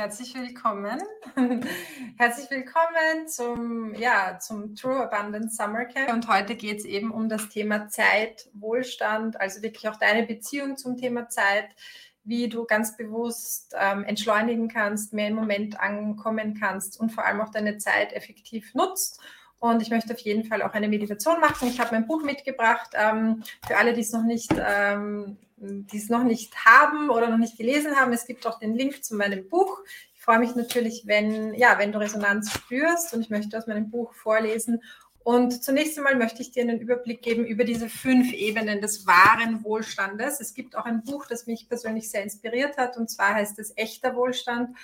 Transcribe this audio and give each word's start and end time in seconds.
herzlich 0.00 0.34
willkommen. 0.34 0.98
herzlich 2.16 2.50
willkommen 2.50 3.28
zum, 3.28 3.94
ja, 3.96 4.38
zum 4.38 4.74
True 4.74 4.96
Abundance 4.96 5.56
Summer 5.56 5.84
Camp. 5.84 6.10
Und 6.10 6.26
heute 6.26 6.54
geht 6.54 6.78
es 6.78 6.84
eben 6.86 7.10
um 7.10 7.28
das 7.28 7.50
Thema 7.50 7.86
Zeit, 7.88 8.48
Wohlstand, 8.54 9.38
also 9.38 9.60
wirklich 9.60 9.86
auch 9.90 9.96
deine 9.96 10.26
Beziehung 10.26 10.78
zum 10.78 10.96
Thema 10.96 11.28
Zeit, 11.28 11.68
wie 12.24 12.48
du 12.48 12.64
ganz 12.64 12.96
bewusst 12.96 13.74
ähm, 13.78 14.04
entschleunigen 14.04 14.68
kannst, 14.68 15.12
mehr 15.12 15.28
im 15.28 15.34
Moment 15.34 15.78
ankommen 15.78 16.58
kannst 16.58 16.98
und 16.98 17.10
vor 17.10 17.26
allem 17.26 17.42
auch 17.42 17.50
deine 17.50 17.76
Zeit 17.76 18.14
effektiv 18.14 18.74
nutzt. 18.74 19.20
Und 19.60 19.82
ich 19.82 19.90
möchte 19.90 20.12
auf 20.14 20.20
jeden 20.20 20.44
Fall 20.44 20.62
auch 20.62 20.72
eine 20.72 20.88
Meditation 20.88 21.38
machen. 21.38 21.68
Ich 21.68 21.78
habe 21.78 21.94
mein 21.94 22.06
Buch 22.06 22.22
mitgebracht. 22.22 22.90
Ähm, 22.94 23.44
für 23.66 23.76
alle, 23.76 23.92
die 23.92 24.00
es 24.00 24.12
noch 24.12 24.24
nicht 24.24 24.50
ähm, 24.58 25.36
die 25.60 25.98
es 25.98 26.08
noch 26.08 26.24
nicht 26.24 26.64
haben 26.64 27.10
oder 27.10 27.28
noch 27.28 27.38
nicht 27.38 27.58
gelesen 27.58 27.94
haben, 27.96 28.12
es 28.12 28.26
gibt 28.26 28.46
auch 28.46 28.58
den 28.58 28.74
Link 28.74 29.04
zu 29.04 29.14
meinem 29.14 29.48
Buch. 29.48 29.80
Ich 30.14 30.22
freue 30.22 30.38
mich 30.38 30.54
natürlich, 30.54 31.06
wenn, 31.06 31.54
ja, 31.54 31.78
wenn 31.78 31.92
du 31.92 32.00
Resonanz 32.00 32.50
spürst 32.50 33.12
und 33.12 33.20
ich 33.20 33.30
möchte 33.30 33.56
aus 33.58 33.66
meinem 33.66 33.90
Buch 33.90 34.14
vorlesen. 34.14 34.82
Und 35.22 35.62
zunächst 35.62 35.98
einmal 35.98 36.16
möchte 36.16 36.40
ich 36.40 36.50
dir 36.50 36.62
einen 36.62 36.80
Überblick 36.80 37.20
geben 37.20 37.44
über 37.44 37.64
diese 37.64 37.90
fünf 37.90 38.32
Ebenen 38.32 38.80
des 38.80 39.06
wahren 39.06 39.62
Wohlstandes. 39.62 40.40
Es 40.40 40.54
gibt 40.54 40.76
auch 40.76 40.86
ein 40.86 41.02
Buch, 41.02 41.26
das 41.26 41.46
mich 41.46 41.68
persönlich 41.68 42.10
sehr 42.10 42.22
inspiriert 42.22 42.78
hat, 42.78 42.96
und 42.96 43.10
zwar 43.10 43.34
heißt 43.34 43.58
es 43.58 43.76
Echter 43.76 44.16
Wohlstand 44.16 44.74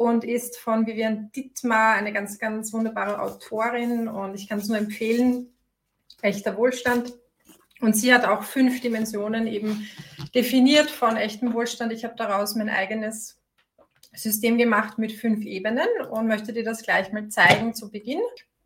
und 0.00 0.24
ist 0.24 0.56
von 0.56 0.86
Vivian 0.86 1.30
Dittmar, 1.36 1.92
eine 1.92 2.10
ganz, 2.10 2.38
ganz 2.38 2.72
wunderbare 2.72 3.20
Autorin. 3.20 4.08
Und 4.08 4.34
ich 4.34 4.48
kann 4.48 4.58
es 4.58 4.66
nur 4.66 4.78
empfehlen, 4.78 5.52
Echter 6.22 6.56
Wohlstand. 6.56 7.12
Und 7.82 7.94
sie 7.94 8.14
hat 8.14 8.24
auch 8.24 8.44
fünf 8.44 8.80
Dimensionen 8.80 9.46
eben 9.46 9.86
definiert 10.34 10.90
von 10.90 11.18
echtem 11.18 11.52
Wohlstand. 11.52 11.92
Ich 11.92 12.04
habe 12.04 12.14
daraus 12.16 12.54
mein 12.54 12.70
eigenes 12.70 13.38
System 14.14 14.56
gemacht 14.56 14.96
mit 14.96 15.12
fünf 15.12 15.44
Ebenen 15.44 15.88
und 16.10 16.26
möchte 16.26 16.54
dir 16.54 16.64
das 16.64 16.82
gleich 16.82 17.12
mal 17.12 17.28
zeigen 17.28 17.74
zu 17.74 17.90
Beginn. 17.90 18.22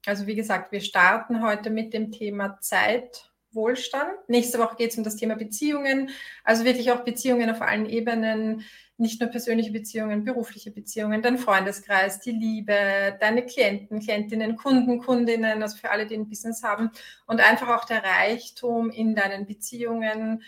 Also 0.06 0.28
wie 0.28 0.36
gesagt, 0.36 0.70
wir 0.70 0.82
starten 0.82 1.42
heute 1.42 1.70
mit 1.70 1.94
dem 1.94 2.12
Thema 2.12 2.60
Zeit, 2.60 3.28
Wohlstand. 3.50 4.12
Nächste 4.28 4.58
Woche 4.60 4.76
geht 4.76 4.92
es 4.92 4.98
um 4.98 5.04
das 5.04 5.16
Thema 5.16 5.34
Beziehungen, 5.34 6.10
also 6.44 6.64
wirklich 6.64 6.92
auch 6.92 7.00
Beziehungen 7.00 7.50
auf 7.50 7.60
allen 7.60 7.86
Ebenen, 7.86 8.64
nicht 8.96 9.20
nur 9.20 9.30
persönliche 9.30 9.72
Beziehungen, 9.72 10.24
berufliche 10.24 10.70
Beziehungen, 10.70 11.20
dein 11.20 11.38
Freundeskreis, 11.38 12.20
die 12.20 12.30
Liebe, 12.30 13.16
deine 13.20 13.44
Klienten, 13.44 14.00
Klientinnen, 14.00 14.56
Kunden, 14.56 15.00
Kundinnen, 15.00 15.62
also 15.62 15.76
für 15.76 15.90
alle, 15.90 16.06
die 16.06 16.16
ein 16.16 16.28
Business 16.28 16.62
haben 16.62 16.90
und 17.26 17.40
einfach 17.40 17.68
auch 17.68 17.84
der 17.84 18.04
Reichtum 18.04 18.90
in 18.90 19.14
deinen 19.14 19.46
Beziehungen. 19.46 20.42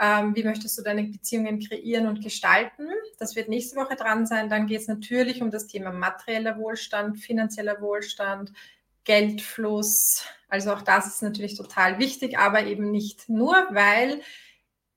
Ähm, 0.00 0.34
wie 0.34 0.42
möchtest 0.42 0.76
du 0.78 0.82
deine 0.82 1.04
Beziehungen 1.04 1.60
kreieren 1.60 2.08
und 2.08 2.22
gestalten? 2.22 2.88
Das 3.18 3.36
wird 3.36 3.48
nächste 3.48 3.76
Woche 3.76 3.94
dran 3.94 4.26
sein. 4.26 4.48
Dann 4.48 4.66
geht 4.66 4.80
es 4.80 4.88
natürlich 4.88 5.40
um 5.40 5.50
das 5.50 5.68
Thema 5.68 5.92
materieller 5.92 6.58
Wohlstand, 6.58 7.20
finanzieller 7.20 7.80
Wohlstand, 7.80 8.52
Geldfluss. 9.04 10.24
Also 10.48 10.72
auch 10.72 10.82
das 10.82 11.06
ist 11.06 11.22
natürlich 11.22 11.56
total 11.56 11.98
wichtig, 11.98 12.38
aber 12.38 12.64
eben 12.66 12.90
nicht 12.90 13.28
nur, 13.28 13.54
weil 13.70 14.20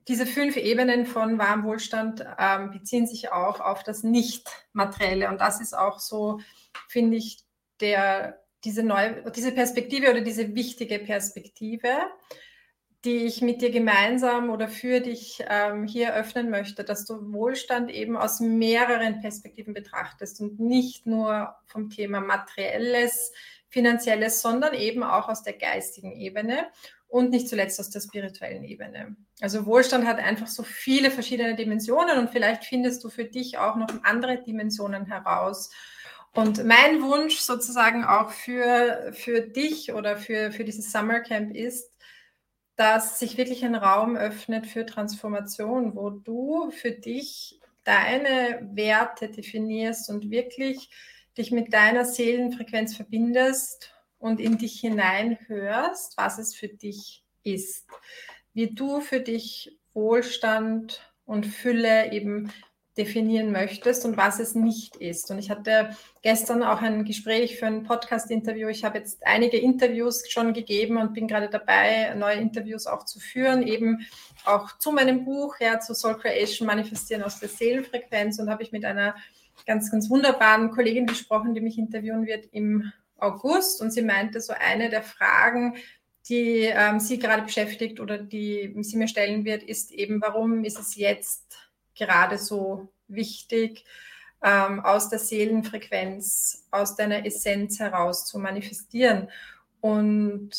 diese 0.07 0.25
fünf 0.25 0.55
Ebenen 0.55 1.05
von 1.05 1.39
wahrem 1.39 1.63
Wohlstand 1.63 2.25
ähm, 2.37 2.71
beziehen 2.71 3.07
sich 3.07 3.31
auch 3.31 3.59
auf 3.59 3.83
das 3.83 4.03
Nicht-Materielle. 4.03 5.29
Und 5.29 5.41
das 5.41 5.61
ist 5.61 5.75
auch 5.75 5.99
so, 5.99 6.39
finde 6.87 7.17
ich, 7.17 7.39
der, 7.79 8.41
diese, 8.63 8.83
neue, 8.83 9.31
diese 9.31 9.51
Perspektive 9.51 10.11
oder 10.11 10.21
diese 10.21 10.55
wichtige 10.55 10.99
Perspektive, 10.99 11.89
die 13.03 13.25
ich 13.25 13.41
mit 13.41 13.61
dir 13.61 13.71
gemeinsam 13.71 14.49
oder 14.49 14.67
für 14.67 14.99
dich 14.99 15.43
ähm, 15.47 15.85
hier 15.85 16.15
öffnen 16.15 16.49
möchte, 16.49 16.83
dass 16.83 17.05
du 17.05 17.31
Wohlstand 17.33 17.91
eben 17.91 18.17
aus 18.17 18.39
mehreren 18.39 19.21
Perspektiven 19.21 19.73
betrachtest 19.73 20.41
und 20.41 20.59
nicht 20.59 21.05
nur 21.05 21.55
vom 21.67 21.89
Thema 21.89 22.19
materielles, 22.19 23.31
finanzielles, 23.69 24.41
sondern 24.41 24.73
eben 24.73 25.03
auch 25.03 25.29
aus 25.29 25.43
der 25.43 25.53
geistigen 25.53 26.13
Ebene 26.13 26.67
und 27.07 27.29
nicht 27.29 27.47
zuletzt 27.47 27.79
aus 27.79 27.89
der 27.89 28.01
spirituellen 28.01 28.63
Ebene. 28.63 29.15
Also 29.41 29.65
Wohlstand 29.65 30.05
hat 30.05 30.19
einfach 30.19 30.47
so 30.47 30.63
viele 30.63 31.11
verschiedene 31.11 31.55
Dimensionen 31.55 32.17
und 32.17 32.29
vielleicht 32.29 32.65
findest 32.65 33.03
du 33.03 33.09
für 33.09 33.25
dich 33.25 33.57
auch 33.57 33.75
noch 33.75 33.87
andere 34.03 34.41
Dimensionen 34.41 35.05
heraus. 35.05 35.69
Und 36.33 36.65
mein 36.65 37.01
Wunsch 37.01 37.37
sozusagen 37.37 38.03
auch 38.03 38.31
für, 38.31 39.11
für 39.13 39.41
dich 39.41 39.93
oder 39.93 40.17
für, 40.17 40.51
für 40.51 40.65
dieses 40.65 40.91
Summer 40.91 41.21
Camp 41.21 41.55
ist, 41.55 41.89
dass 42.75 43.19
sich 43.19 43.37
wirklich 43.37 43.63
ein 43.63 43.75
Raum 43.75 44.17
öffnet 44.17 44.67
für 44.67 44.85
Transformation, 44.85 45.95
wo 45.95 46.09
du 46.09 46.71
für 46.71 46.91
dich 46.91 47.61
deine 47.85 48.67
Werte 48.73 49.29
definierst 49.29 50.09
und 50.09 50.29
wirklich 50.29 50.89
dich 51.37 51.51
mit 51.51 51.73
deiner 51.73 52.03
Seelenfrequenz 52.03 52.95
verbindest 52.95 53.94
und 54.19 54.39
in 54.39 54.57
dich 54.57 54.79
hineinhörst, 54.79 56.17
was 56.17 56.37
es 56.37 56.55
für 56.55 56.67
dich 56.67 57.23
ist. 57.43 57.87
Wie 58.53 58.73
du 58.73 59.01
für 59.01 59.19
dich 59.19 59.77
Wohlstand 59.93 61.01
und 61.25 61.45
Fülle 61.45 62.11
eben 62.11 62.51
definieren 62.97 63.51
möchtest 63.51 64.05
und 64.05 64.15
was 64.15 64.39
es 64.39 64.55
nicht 64.55 64.95
ist. 64.95 65.29
Und 65.29 65.37
ich 65.37 65.49
hatte 65.49 65.89
gestern 66.21 66.63
auch 66.63 66.81
ein 66.81 67.03
Gespräch 67.03 67.59
für 67.59 67.65
ein 67.65 67.83
Podcast-Interview. 67.83 68.69
Ich 68.69 68.85
habe 68.85 68.99
jetzt 68.99 69.25
einige 69.25 69.57
Interviews 69.57 70.29
schon 70.29 70.53
gegeben 70.53 70.97
und 70.97 71.13
bin 71.13 71.27
gerade 71.27 71.49
dabei, 71.49 72.13
neue 72.15 72.35
Interviews 72.35 72.87
auch 72.87 73.03
zu 73.03 73.19
führen, 73.19 73.63
eben 73.63 74.05
auch 74.45 74.77
zu 74.77 74.91
meinem 74.93 75.25
Buch, 75.25 75.55
ja, 75.59 75.79
zu 75.79 75.93
Soul 75.93 76.17
Creation, 76.17 76.65
Manifestieren 76.65 77.23
aus 77.23 77.39
der 77.39 77.49
Seelenfrequenz. 77.49 78.39
Und 78.39 78.49
habe 78.49 78.63
ich 78.63 78.71
mit 78.71 78.85
einer 78.85 79.15
ganz, 79.65 79.91
ganz 79.91 80.09
wunderbaren 80.09 80.71
Kollegin 80.71 81.05
gesprochen, 81.05 81.53
die 81.53 81.61
mich 81.61 81.77
interviewen 81.77 82.25
wird 82.25 82.45
im 82.53 82.93
August 83.17 83.81
und 83.81 83.91
sie 83.91 84.01
meinte, 84.01 84.41
so 84.41 84.53
eine 84.53 84.89
der 84.89 85.03
Fragen, 85.03 85.75
die 86.27 86.63
ähm, 86.63 86.99
sie 86.99 87.19
gerade 87.19 87.43
beschäftigt 87.43 87.99
oder 87.99 88.17
die 88.17 88.75
sie 88.81 88.97
mir 88.97 89.07
stellen 89.07 89.45
wird, 89.45 89.63
ist 89.63 89.91
eben, 89.91 90.21
warum 90.21 90.63
ist 90.63 90.79
es 90.79 90.95
jetzt 90.95 91.57
gerade 91.95 92.37
so 92.37 92.89
wichtig, 93.07 93.85
ähm, 94.43 94.79
aus 94.79 95.09
der 95.09 95.19
Seelenfrequenz, 95.19 96.67
aus 96.71 96.95
deiner 96.95 97.25
Essenz 97.25 97.79
heraus 97.79 98.25
zu 98.25 98.39
manifestieren. 98.39 99.29
Und 99.81 100.51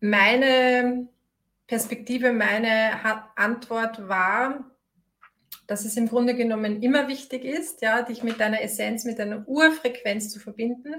meine 0.00 1.08
Perspektive, 1.66 2.32
meine 2.32 2.92
Antwort 3.36 4.08
war, 4.08 4.70
dass 5.66 5.84
es 5.84 5.96
im 5.96 6.08
Grunde 6.08 6.34
genommen 6.34 6.82
immer 6.82 7.08
wichtig 7.08 7.44
ist, 7.44 7.82
ja, 7.82 8.02
dich 8.02 8.22
mit 8.22 8.40
deiner 8.40 8.62
Essenz, 8.62 9.04
mit 9.04 9.18
deiner 9.18 9.46
Urfrequenz 9.48 10.30
zu 10.30 10.38
verbinden. 10.38 10.94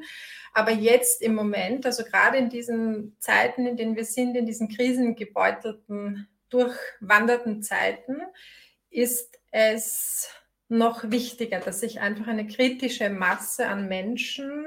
Aber 0.54 0.72
jetzt 0.72 1.22
im 1.22 1.36
Moment, 1.36 1.86
also 1.86 2.04
gerade 2.04 2.38
in 2.38 2.50
diesen 2.50 3.16
Zeiten, 3.20 3.66
in 3.66 3.78
denen 3.78 3.96
wir 3.96 4.06
sind, 4.06 4.36
in 4.36 4.46
diesen 4.46 4.70
krisengebeutelten, 4.70 6.28
durchwanderten 6.50 7.62
Zeiten, 7.62 8.22
ist 8.90 9.38
es 9.52 10.30
noch 10.70 11.10
wichtiger, 11.12 11.60
dass 11.60 11.80
sich 11.80 12.02
einfach 12.02 12.28
eine 12.28 12.48
kritische 12.48 13.10
Masse 13.10 13.68
an 13.68 13.88
Menschen 13.88 14.66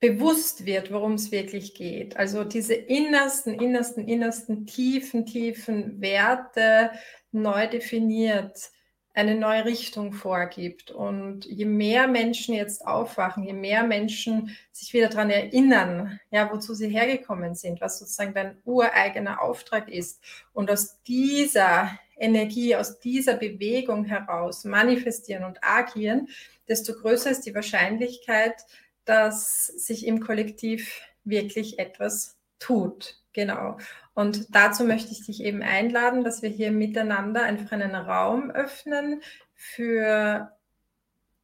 bewusst 0.00 0.64
wird, 0.64 0.92
worum 0.92 1.14
es 1.14 1.32
wirklich 1.32 1.74
geht. 1.74 2.16
Also 2.16 2.44
diese 2.44 2.74
innersten, 2.74 3.58
innersten, 3.58 4.06
innersten, 4.06 4.66
tiefen, 4.66 5.26
tiefen 5.26 6.00
Werte 6.00 6.92
neu 7.32 7.66
definiert, 7.66 8.70
eine 9.14 9.34
neue 9.34 9.64
Richtung 9.64 10.12
vorgibt. 10.12 10.92
Und 10.92 11.44
je 11.44 11.64
mehr 11.64 12.06
Menschen 12.06 12.54
jetzt 12.54 12.86
aufwachen, 12.86 13.42
je 13.42 13.52
mehr 13.52 13.82
Menschen 13.82 14.56
sich 14.70 14.92
wieder 14.92 15.08
daran 15.08 15.30
erinnern, 15.30 16.20
ja, 16.30 16.48
wozu 16.52 16.74
sie 16.74 16.88
hergekommen 16.88 17.56
sind, 17.56 17.80
was 17.80 17.98
sozusagen 17.98 18.34
dein 18.34 18.58
ureigener 18.64 19.42
Auftrag 19.42 19.88
ist, 19.88 20.22
und 20.52 20.70
aus 20.70 21.02
dieser 21.02 21.98
Energie, 22.16 22.76
aus 22.76 23.00
dieser 23.00 23.34
Bewegung 23.34 24.04
heraus 24.04 24.64
manifestieren 24.64 25.44
und 25.44 25.58
agieren, 25.62 26.28
desto 26.68 26.94
größer 26.94 27.30
ist 27.30 27.46
die 27.46 27.54
Wahrscheinlichkeit, 27.54 28.64
dass 29.08 29.66
sich 29.66 30.06
im 30.06 30.20
Kollektiv 30.20 31.00
wirklich 31.24 31.78
etwas 31.78 32.36
tut. 32.58 33.16
Genau. 33.32 33.78
Und 34.14 34.54
dazu 34.54 34.84
möchte 34.84 35.12
ich 35.12 35.24
dich 35.24 35.42
eben 35.44 35.62
einladen, 35.62 36.24
dass 36.24 36.42
wir 36.42 36.50
hier 36.50 36.72
miteinander 36.72 37.42
einfach 37.42 37.72
einen 37.72 37.94
Raum 37.94 38.50
öffnen 38.50 39.22
für 39.54 40.52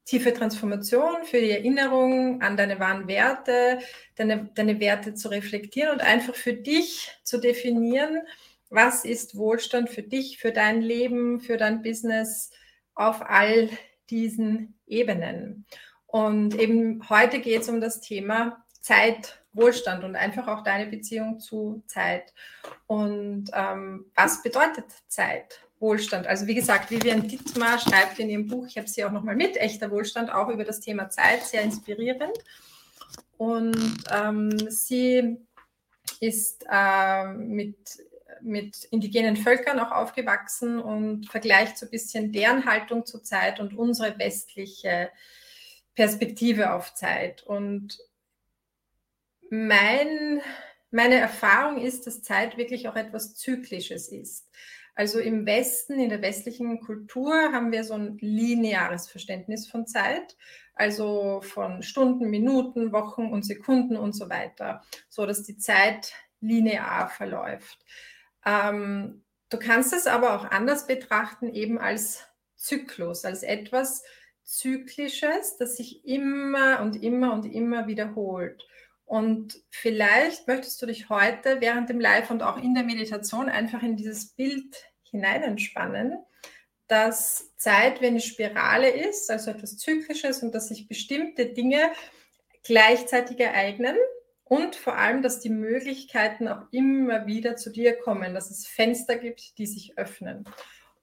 tiefe 0.05 0.35
Transformation, 0.35 1.25
für 1.25 1.41
die 1.41 1.51
Erinnerung 1.51 2.43
an 2.43 2.57
deine 2.57 2.79
wahren 2.79 3.09
Werte, 3.09 3.79
deine, 4.17 4.51
deine 4.55 4.81
Werte 4.81 5.15
zu 5.15 5.29
reflektieren 5.29 5.93
und 5.93 6.03
einfach 6.03 6.35
für 6.35 6.53
dich 6.53 7.11
zu 7.23 7.39
definieren, 7.39 8.23
was 8.69 9.05
ist 9.05 9.37
Wohlstand 9.37 9.89
für 9.89 10.03
dich, 10.03 10.39
für 10.39 10.53
dein 10.53 10.83
Leben, 10.83 11.41
für 11.41 11.57
dein 11.57 11.83
Business 11.83 12.51
auf 12.95 13.23
all 13.23 13.71
diesen 14.11 14.79
Ebenen. 14.87 15.65
Und 16.15 16.55
eben 16.61 17.03
heute 17.09 17.41
geht 17.41 17.63
es 17.63 17.69
um 17.69 17.81
das 17.81 18.01
Thema 18.01 18.65
Zeit, 18.81 19.43
Wohlstand 19.53 20.05
und 20.05 20.15
einfach 20.15 20.47
auch 20.47 20.63
deine 20.63 20.87
Beziehung 20.89 21.41
zu 21.41 21.83
Zeit. 21.89 22.33
Und 22.87 23.51
ähm, 23.53 24.07
was 24.15 24.41
bedeutet 24.41 24.85
Zeit? 25.09 25.61
Wohlstand. 25.81 26.29
Also 26.29 26.47
wie 26.47 26.55
gesagt, 26.55 26.93
Vivian 26.93 27.27
Dittmar 27.27 27.81
schreibt 27.81 28.21
in 28.21 28.29
ihrem 28.29 28.47
Buch, 28.47 28.65
ich 28.69 28.79
habe 28.79 28.87
sie 28.87 29.05
auch 29.05 29.11
nochmal 29.11 29.35
mit, 29.35 29.57
echter 29.57 29.91
Wohlstand, 29.91 30.33
auch 30.33 30.49
über 30.51 30.63
das 30.63 30.79
Thema 30.79 31.11
Zeit, 31.11 31.43
sehr 31.43 31.63
inspirierend. 31.63 32.39
Und 33.37 34.05
ähm, 34.13 34.71
sie 34.71 35.37
ist 36.21 36.65
äh, 36.71 37.25
mit, 37.25 37.77
mit 38.41 38.85
indigenen 38.93 39.37
Völkern 39.37 39.81
auch 39.81 39.91
aufgewachsen 39.91 40.79
und 40.79 41.29
vergleicht 41.29 41.77
so 41.77 41.87
ein 41.87 41.91
bisschen 41.91 42.31
deren 42.31 42.67
Haltung 42.67 43.05
zur 43.05 43.25
Zeit 43.25 43.59
und 43.59 43.77
unsere 43.77 44.17
westliche 44.17 45.11
Perspektive 45.95 46.73
auf 46.73 46.95
Zeit. 46.95 47.43
Und 47.45 47.99
mein, 49.51 50.41
meine 50.91 51.17
Erfahrung 51.17 51.81
ist, 51.81 52.07
dass 52.07 52.23
Zeit 52.23 52.57
wirklich 52.57 52.89
auch 52.89 52.97
etwas 52.97 53.35
Zyklisches 53.35 54.09
ist. 54.09 54.49
Also 54.97 55.19
im 55.19 55.45
Westen, 55.45 55.99
in 55.99 56.09
der 56.09 56.23
westlichen 56.23 56.81
Kultur 56.81 57.33
haben 57.53 57.73
wir 57.73 57.83
so 57.83 57.95
ein 57.95 58.17
lineares 58.19 59.09
Verständnis 59.09 59.69
von 59.69 59.87
Zeit, 59.87 60.37
also 60.75 61.41
von 61.43 61.83
Stunden, 61.83 62.31
Minuten, 62.31 62.93
Wochen 62.93 63.33
und 63.33 63.45
Sekunden 63.45 63.97
und 63.97 64.13
so 64.13 64.29
weiter, 64.31 64.83
so 65.09 65.27
dass 65.27 65.43
die 65.43 65.57
Zeit 65.57 66.13
linear 66.41 67.09
verläuft. 67.09 67.85
Ähm, 68.47 69.25
du 69.51 69.59
kannst 69.59 69.93
es 69.93 70.07
aber 70.07 70.35
auch 70.37 70.45
anders 70.45 70.87
betrachten, 70.87 71.49
eben 71.53 71.79
als 71.79 72.25
Zyklus, 72.57 73.25
als 73.25 73.43
etwas 73.43 74.05
Zyklisches, 74.45 75.57
das 75.59 75.77
sich 75.77 76.05
immer 76.05 76.81
und 76.81 77.03
immer 77.03 77.33
und 77.33 77.45
immer 77.45 77.87
wiederholt. 77.87 78.65
Und 79.07 79.61
vielleicht 79.71 80.49
möchtest 80.49 80.81
du 80.81 80.87
dich 80.87 81.09
heute 81.09 81.61
während 81.61 81.89
dem 81.89 82.01
Live 82.01 82.31
und 82.31 82.43
auch 82.43 82.57
in 82.57 82.75
der 82.75 82.85
Meditation 82.85 83.49
einfach 83.49 83.83
in 83.83 83.97
dieses 83.97 84.33
Bild 84.33 84.85
hineinentspannen, 85.11 86.17
dass 86.89 87.55
Zeit 87.57 88.01
wie 88.01 88.07
eine 88.07 88.21
Spirale 88.21 88.91
ist, 88.91 89.31
also 89.31 89.51
etwas 89.51 89.77
Zyklisches 89.79 90.43
und 90.43 90.55
dass 90.55 90.69
sich 90.69 90.89
bestimmte 90.89 91.47
Dinge 91.47 91.91
gleichzeitig 92.63 93.41
ereignen 93.41 93.97
und 94.45 94.77
vor 94.77 94.97
allem, 94.97 95.23
dass 95.23 95.41
die 95.41 95.51
Möglichkeiten 95.51 96.49
auch 96.49 96.63
immer 96.71 97.27
wieder 97.27 97.57
zu 97.57 97.71
dir 97.71 97.97
kommen, 97.97 98.35
dass 98.35 98.51
es 98.51 98.67
Fenster 98.67 99.17
gibt, 99.17 99.59
die 99.59 99.67
sich 99.67 99.97
öffnen. 99.99 100.45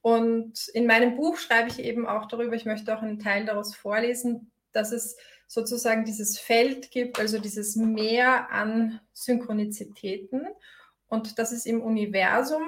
Und 0.01 0.67
in 0.69 0.87
meinem 0.87 1.15
Buch 1.15 1.37
schreibe 1.37 1.69
ich 1.69 1.79
eben 1.79 2.07
auch 2.07 2.27
darüber, 2.27 2.55
ich 2.55 2.65
möchte 2.65 2.95
auch 2.95 3.01
einen 3.01 3.19
Teil 3.19 3.45
daraus 3.45 3.75
vorlesen, 3.75 4.51
dass 4.71 4.91
es 4.91 5.15
sozusagen 5.47 6.05
dieses 6.05 6.39
Feld 6.39 6.91
gibt, 6.91 7.19
also 7.19 7.37
dieses 7.37 7.75
Meer 7.75 8.49
an 8.51 8.99
Synchronizitäten 9.13 10.47
und 11.07 11.37
dass 11.37 11.51
es 11.51 11.65
im 11.65 11.81
Universum 11.81 12.63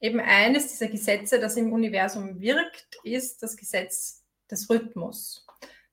eben 0.00 0.20
eines 0.20 0.68
dieser 0.68 0.88
Gesetze, 0.88 1.40
das 1.40 1.56
im 1.56 1.72
Universum 1.72 2.40
wirkt, 2.40 2.98
ist 3.02 3.42
das 3.42 3.56
Gesetz 3.56 4.24
des 4.50 4.70
Rhythmus. 4.70 5.46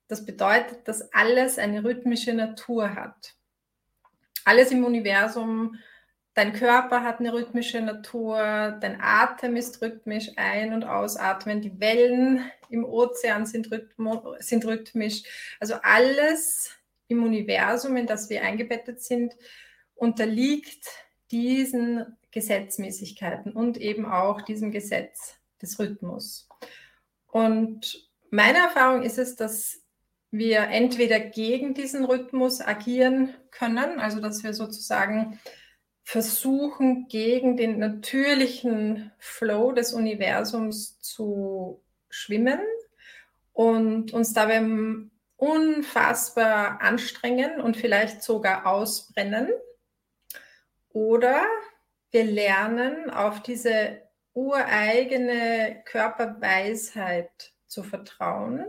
Das 0.07 0.25
bedeutet, 0.25 0.87
dass 0.87 1.11
alles 1.13 1.57
eine 1.57 1.83
rhythmische 1.83 2.33
Natur 2.33 2.95
hat. 2.95 3.35
Alles 4.45 4.71
im 4.71 4.85
Universum, 4.85 5.75
dein 6.37 6.53
Körper 6.53 7.03
hat 7.03 7.19
eine 7.19 7.33
rhythmische 7.33 7.81
Natur, 7.81 8.37
dein 8.79 9.01
Atem 9.01 9.55
ist 9.55 9.81
rhythmisch, 9.81 10.29
ein- 10.35 10.71
und 10.71 10.83
ausatmen, 10.83 11.61
die 11.61 11.79
Wellen 11.79 12.45
im 12.69 12.85
Ozean 12.85 13.47
sind, 13.47 13.69
sind 14.39 14.65
rhythmisch. 14.65 15.23
Also 15.59 15.75
alles 15.81 16.75
im 17.07 17.23
Universum, 17.23 17.97
in 17.97 18.05
das 18.05 18.29
wir 18.29 18.43
eingebettet 18.43 19.01
sind, 19.01 19.35
unterliegt 19.95 20.85
diesen 21.31 22.17
Gesetzmäßigkeiten 22.29 23.51
und 23.53 23.77
eben 23.77 24.05
auch 24.05 24.43
diesem 24.43 24.71
Gesetz 24.71 25.39
des 25.59 25.79
Rhythmus. 25.79 26.47
Und 27.25 28.07
meine 28.29 28.59
Erfahrung 28.59 29.01
ist 29.01 29.17
es, 29.17 29.35
dass 29.35 29.81
wir 30.29 30.67
entweder 30.67 31.19
gegen 31.19 31.73
diesen 31.73 32.05
Rhythmus 32.05 32.61
agieren 32.61 33.33
können, 33.49 33.99
also 33.99 34.19
dass 34.19 34.43
wir 34.43 34.53
sozusagen 34.53 35.39
versuchen, 36.07 37.09
gegen 37.09 37.57
den 37.57 37.79
natürlichen 37.79 39.11
Flow 39.19 39.73
des 39.73 39.91
Universums 39.91 41.01
zu 41.01 41.83
schwimmen 42.09 42.61
und 43.51 44.13
uns 44.13 44.31
dabei 44.31 44.65
unfassbar 45.35 46.79
anstrengen 46.79 47.59
und 47.59 47.75
vielleicht 47.75 48.23
sogar 48.23 48.67
ausbrennen. 48.67 49.49
Oder 50.93 51.43
wir 52.11 52.23
lernen 52.23 53.09
auf 53.09 53.43
diese 53.43 54.01
ureigene 54.33 55.81
Körperweisheit 55.83 57.51
zu 57.67 57.83
vertrauen 57.83 58.65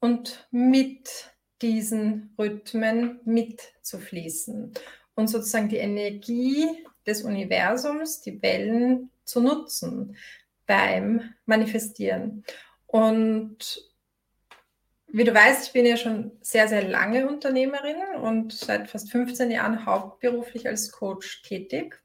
und 0.00 0.48
mit 0.50 1.34
diesen 1.60 2.34
Rhythmen 2.38 3.20
mitzufließen 3.26 4.72
und 5.16 5.28
sozusagen 5.28 5.68
die 5.68 5.78
Energie 5.78 6.68
des 7.06 7.22
Universums, 7.22 8.20
die 8.20 8.40
Wellen 8.42 9.10
zu 9.24 9.40
nutzen 9.40 10.16
beim 10.66 11.34
Manifestieren. 11.46 12.44
Und 12.86 13.90
wie 15.08 15.24
du 15.24 15.34
weißt, 15.34 15.66
ich 15.66 15.72
bin 15.72 15.86
ja 15.86 15.96
schon 15.96 16.32
sehr, 16.42 16.68
sehr 16.68 16.86
lange 16.86 17.28
Unternehmerin 17.28 18.20
und 18.20 18.52
seit 18.52 18.90
fast 18.90 19.10
15 19.10 19.50
Jahren 19.50 19.86
hauptberuflich 19.86 20.68
als 20.68 20.92
Coach 20.92 21.42
tätig. 21.42 22.00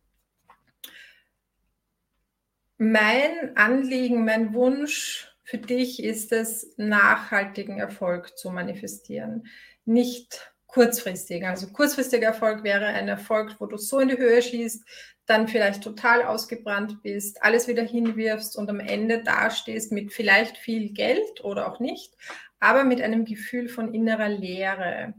Mein 2.78 3.56
Anliegen, 3.58 4.26
mein 4.26 4.54
Wunsch 4.54 5.36
für 5.44 5.58
dich 5.58 6.02
ist 6.02 6.32
es, 6.32 6.74
nachhaltigen 6.78 7.78
Erfolg 7.78 8.38
zu 8.38 8.50
manifestieren, 8.52 9.48
nicht 9.84 10.54
kurzfristigen. 10.72 11.48
Also 11.48 11.68
kurzfristiger 11.68 12.28
Erfolg 12.28 12.64
wäre 12.64 12.86
ein 12.86 13.08
Erfolg, 13.08 13.56
wo 13.60 13.66
du 13.66 13.78
so 13.78 14.00
in 14.00 14.10
die 14.10 14.18
Höhe 14.18 14.42
schießt, 14.42 14.86
dann 15.26 15.48
vielleicht 15.48 15.84
total 15.84 16.24
ausgebrannt 16.24 17.02
bist, 17.04 17.44
alles 17.44 17.68
wieder 17.68 17.84
hinwirfst 17.84 18.58
und 18.58 18.70
am 18.70 18.80
Ende 18.80 19.24
dastehst 19.24 19.92
mit 19.92 20.14
vielleicht 20.14 20.58
viel 20.58 20.92
Geld 20.94 21.44
oder 21.44 21.72
auch 21.72 21.80
nicht, 21.80 22.14
aber 22.60 22.84
mit 22.84 23.02
einem 23.02 23.26
Gefühl 23.26 23.70
von 23.70 23.94
innerer 23.94 24.30
Leere. 24.30 25.14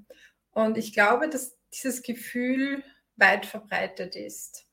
Und 0.52 0.76
ich 0.78 0.92
glaube, 0.92 1.28
dass 1.28 1.56
dieses 1.72 2.02
Gefühl 2.02 2.82
weit 3.16 3.46
verbreitet 3.46 4.16
ist. 4.16 4.66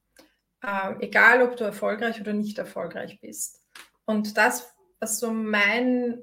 Äh, 0.61 0.93
egal, 0.99 1.41
ob 1.41 1.55
du 1.55 1.63
erfolgreich 1.63 2.19
oder 2.19 2.33
nicht 2.33 2.57
erfolgreich 2.57 3.19
bist. 3.21 3.61
Und 4.05 4.37
das, 4.37 4.73
was 4.99 5.19
so 5.19 5.31
mein 5.31 6.19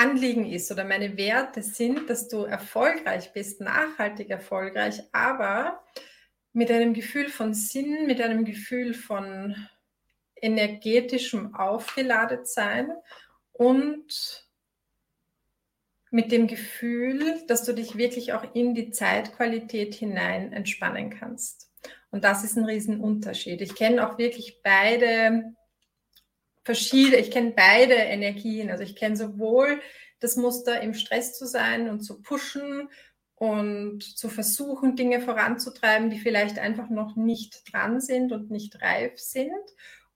Anliegen 0.00 0.50
ist 0.50 0.72
oder 0.72 0.84
meine 0.84 1.18
Werte 1.18 1.62
sind, 1.62 2.08
dass 2.08 2.26
du 2.28 2.44
erfolgreich 2.44 3.34
bist, 3.34 3.60
nachhaltig 3.60 4.30
erfolgreich, 4.30 5.02
aber 5.12 5.84
mit 6.54 6.70
einem 6.70 6.94
Gefühl 6.94 7.28
von 7.28 7.52
Sinn, 7.52 8.06
mit 8.06 8.20
einem 8.22 8.46
Gefühl 8.46 8.94
von 8.94 9.54
energetischem 10.40 11.54
Aufgeladetsein 11.54 12.92
und 13.52 14.48
mit 16.10 16.32
dem 16.32 16.46
Gefühl, 16.46 17.42
dass 17.46 17.64
du 17.64 17.74
dich 17.74 17.98
wirklich 17.98 18.32
auch 18.32 18.54
in 18.54 18.74
die 18.74 18.92
Zeitqualität 18.92 19.94
hinein 19.94 20.54
entspannen 20.54 21.10
kannst. 21.10 21.70
Und 22.10 22.24
das 22.24 22.42
ist 22.42 22.56
ein 22.56 22.64
Riesenunterschied. 22.64 23.60
Ich 23.60 23.74
kenne 23.74 24.08
auch 24.08 24.16
wirklich 24.16 24.62
beide 24.62 25.54
verschiedene, 26.64 27.16
ich 27.16 27.30
kenne 27.30 27.52
beide 27.56 27.94
Energien. 27.94 28.70
Also 28.70 28.82
ich 28.82 28.96
kenne 28.96 29.16
sowohl 29.16 29.80
das 30.20 30.36
Muster, 30.36 30.80
im 30.80 30.94
Stress 30.94 31.36
zu 31.38 31.46
sein 31.46 31.88
und 31.88 32.00
zu 32.00 32.20
pushen 32.20 32.88
und 33.34 34.02
zu 34.02 34.28
versuchen, 34.28 34.96
Dinge 34.96 35.20
voranzutreiben, 35.20 36.10
die 36.10 36.18
vielleicht 36.18 36.58
einfach 36.58 36.90
noch 36.90 37.16
nicht 37.16 37.72
dran 37.72 38.00
sind 38.00 38.32
und 38.32 38.50
nicht 38.50 38.82
reif 38.82 39.18
sind. 39.18 39.50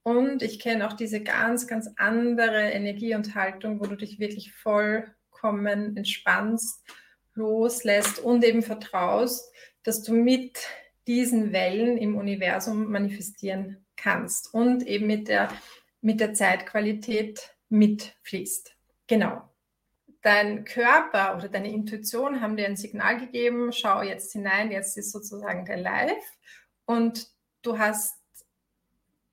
Und 0.03 0.43
ich 0.43 0.61
kenne 0.61 0.87
auch 0.87 0.93
diese 0.93 1.23
ganz, 1.23 1.67
ganz 1.67 1.89
andere 1.97 2.71
Energie 2.73 3.15
und 3.15 3.35
Haltung, 3.35 3.81
wo 3.81 3.87
du 3.87 3.97
dich 3.97 4.19
wirklich 4.19 4.53
vollkommen 4.53 5.97
entspannst, 5.97 6.85
loslässt 7.33 8.19
und 8.19 8.45
eben 8.45 8.63
vertraust, 8.63 9.51
dass 9.83 10.03
du 10.03 10.13
mit 10.13 10.59
diesen 11.07 11.53
Wellen 11.53 11.97
im 11.97 12.17
Universum 12.17 12.91
manifestieren 12.91 13.87
kannst 13.97 14.53
und 14.53 14.87
eben 14.87 15.07
mit 15.07 15.29
der, 15.29 15.49
mit 16.05 16.21
der 16.21 16.35
Zeitqualität 16.35 17.57
mitfließt. 17.71 18.77
Genau. 19.07 19.49
Dein 20.21 20.65
Körper 20.65 21.35
oder 21.37 21.49
deine 21.49 21.73
Intuition 21.73 22.43
haben 22.43 22.57
dir 22.57 22.67
ein 22.67 22.77
Signal 22.77 23.19
gegeben, 23.19 23.73
schau 23.73 24.03
jetzt 24.03 24.33
hinein, 24.33 24.71
jetzt 24.71 24.99
ist 24.99 25.13
sozusagen 25.13 25.65
der 25.65 25.79
Live 25.79 26.37
und 26.85 27.29
du 27.63 27.79
hast 27.79 28.19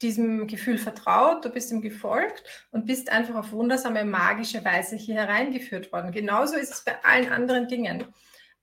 diesem 0.01 0.47
Gefühl 0.47 0.77
vertraut, 0.77 1.43
du 1.43 1.49
bist 1.49 1.71
ihm 1.71 1.81
gefolgt 1.81 2.43
und 2.71 2.85
bist 2.85 3.11
einfach 3.11 3.35
auf 3.35 3.51
wundersame, 3.51 4.05
magische 4.05 4.63
Weise 4.63 4.95
hier 4.95 5.15
hereingeführt 5.15 5.91
worden. 5.91 6.13
Genauso 6.13 6.55
ist 6.55 6.71
es 6.71 6.83
bei 6.85 7.03
allen 7.03 7.31
anderen 7.31 7.67
Dingen. 7.67 8.05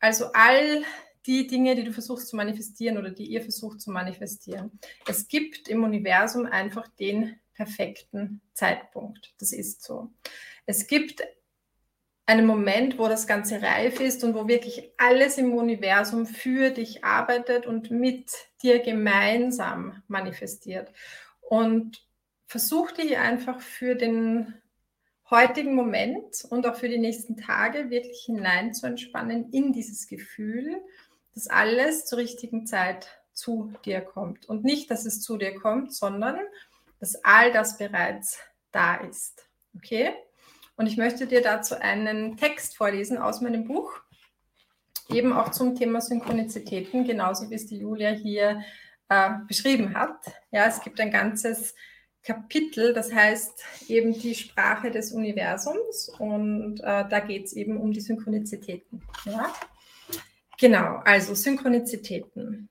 Also 0.00 0.32
all 0.32 0.82
die 1.26 1.46
Dinge, 1.46 1.74
die 1.74 1.84
du 1.84 1.92
versuchst 1.92 2.28
zu 2.28 2.36
manifestieren 2.36 2.96
oder 2.96 3.10
die 3.10 3.26
ihr 3.26 3.42
versucht 3.42 3.82
zu 3.82 3.90
manifestieren. 3.90 4.78
Es 5.06 5.28
gibt 5.28 5.68
im 5.68 5.84
Universum 5.84 6.46
einfach 6.46 6.88
den 6.88 7.38
perfekten 7.58 8.40
Zeitpunkt. 8.54 9.34
Das 9.40 9.52
ist 9.52 9.82
so. 9.82 10.10
Es 10.64 10.86
gibt 10.86 11.22
einen 12.24 12.46
Moment, 12.46 12.98
wo 12.98 13.08
das 13.08 13.26
Ganze 13.26 13.60
reif 13.60 14.00
ist 14.00 14.22
und 14.22 14.34
wo 14.34 14.46
wirklich 14.46 14.92
alles 14.96 15.38
im 15.38 15.54
Universum 15.54 16.24
für 16.24 16.70
dich 16.70 17.04
arbeitet 17.04 17.66
und 17.66 17.90
mit 17.90 18.30
dir 18.62 18.78
gemeinsam 18.78 20.02
manifestiert. 20.06 20.92
Und 21.40 22.06
versuch 22.46 22.92
dich 22.92 23.18
einfach 23.18 23.60
für 23.60 23.96
den 23.96 24.54
heutigen 25.28 25.74
Moment 25.74 26.44
und 26.48 26.64
auch 26.64 26.76
für 26.76 26.88
die 26.88 26.98
nächsten 26.98 27.36
Tage 27.36 27.90
wirklich 27.90 28.20
hinein 28.24 28.72
zu 28.72 28.86
entspannen 28.86 29.50
in 29.50 29.72
dieses 29.72 30.06
Gefühl, 30.06 30.80
dass 31.34 31.48
alles 31.48 32.06
zur 32.06 32.18
richtigen 32.18 32.66
Zeit 32.66 33.08
zu 33.32 33.72
dir 33.84 34.00
kommt. 34.00 34.46
Und 34.48 34.64
nicht, 34.64 34.90
dass 34.90 35.06
es 35.06 35.22
zu 35.22 35.38
dir 35.38 35.54
kommt, 35.54 35.94
sondern 35.94 36.38
dass 37.00 37.22
all 37.24 37.52
das 37.52 37.78
bereits 37.78 38.38
da 38.72 38.96
ist. 38.96 39.48
Okay? 39.76 40.12
Und 40.76 40.86
ich 40.86 40.96
möchte 40.96 41.26
dir 41.26 41.42
dazu 41.42 41.74
einen 41.78 42.36
Text 42.36 42.76
vorlesen 42.76 43.18
aus 43.18 43.40
meinem 43.40 43.66
Buch, 43.66 43.92
eben 45.08 45.32
auch 45.32 45.50
zum 45.50 45.74
Thema 45.74 46.00
Synchronizitäten, 46.00 47.04
genauso 47.04 47.50
wie 47.50 47.54
es 47.54 47.66
die 47.66 47.78
Julia 47.78 48.10
hier 48.10 48.62
äh, 49.08 49.30
beschrieben 49.46 49.94
hat. 49.94 50.18
Ja, 50.50 50.66
es 50.66 50.80
gibt 50.80 51.00
ein 51.00 51.10
ganzes 51.10 51.74
Kapitel, 52.22 52.92
das 52.92 53.12
heißt 53.12 53.64
eben 53.88 54.12
die 54.12 54.34
Sprache 54.34 54.90
des 54.90 55.12
Universums 55.12 56.10
und 56.18 56.80
äh, 56.80 57.08
da 57.08 57.20
geht 57.20 57.46
es 57.46 57.54
eben 57.54 57.78
um 57.78 57.92
die 57.92 58.00
Synchronizitäten. 58.00 59.02
Ja? 59.24 59.52
Genau, 60.58 61.00
also 61.04 61.34
Synchronizitäten. 61.34 62.68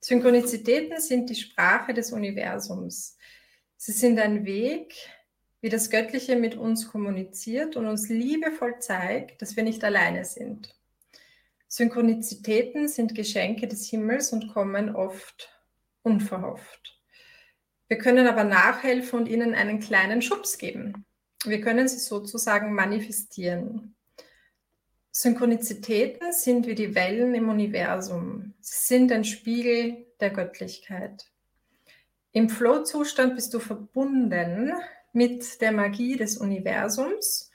Synchronizitäten 0.00 1.00
sind 1.00 1.30
die 1.30 1.34
Sprache 1.34 1.94
des 1.94 2.12
Universums. 2.12 3.16
Sie 3.82 3.92
sind 3.92 4.18
ein 4.20 4.44
Weg, 4.44 4.94
wie 5.62 5.70
das 5.70 5.88
Göttliche 5.88 6.36
mit 6.36 6.54
uns 6.54 6.88
kommuniziert 6.88 7.76
und 7.76 7.86
uns 7.86 8.10
liebevoll 8.10 8.78
zeigt, 8.78 9.40
dass 9.40 9.56
wir 9.56 9.62
nicht 9.62 9.82
alleine 9.82 10.26
sind. 10.26 10.78
Synchronizitäten 11.66 12.88
sind 12.88 13.14
Geschenke 13.14 13.68
des 13.68 13.88
Himmels 13.88 14.34
und 14.34 14.52
kommen 14.52 14.94
oft 14.94 15.48
unverhofft. 16.02 17.00
Wir 17.88 17.96
können 17.96 18.26
aber 18.26 18.44
nachhelfen 18.44 19.20
und 19.20 19.28
ihnen 19.28 19.54
einen 19.54 19.80
kleinen 19.80 20.20
Schubs 20.20 20.58
geben. 20.58 21.06
Wir 21.46 21.62
können 21.62 21.88
sie 21.88 22.00
sozusagen 22.00 22.74
manifestieren. 22.74 23.94
Synchronizitäten 25.10 26.34
sind 26.34 26.66
wie 26.66 26.74
die 26.74 26.94
Wellen 26.94 27.34
im 27.34 27.48
Universum. 27.48 28.52
Sie 28.60 28.94
sind 28.94 29.10
ein 29.10 29.24
Spiegel 29.24 30.06
der 30.20 30.28
Göttlichkeit. 30.28 31.30
Im 32.32 32.48
Flow-Zustand 32.48 33.34
bist 33.34 33.52
du 33.54 33.58
verbunden 33.58 34.72
mit 35.12 35.60
der 35.60 35.72
Magie 35.72 36.16
des 36.16 36.36
Universums 36.36 37.50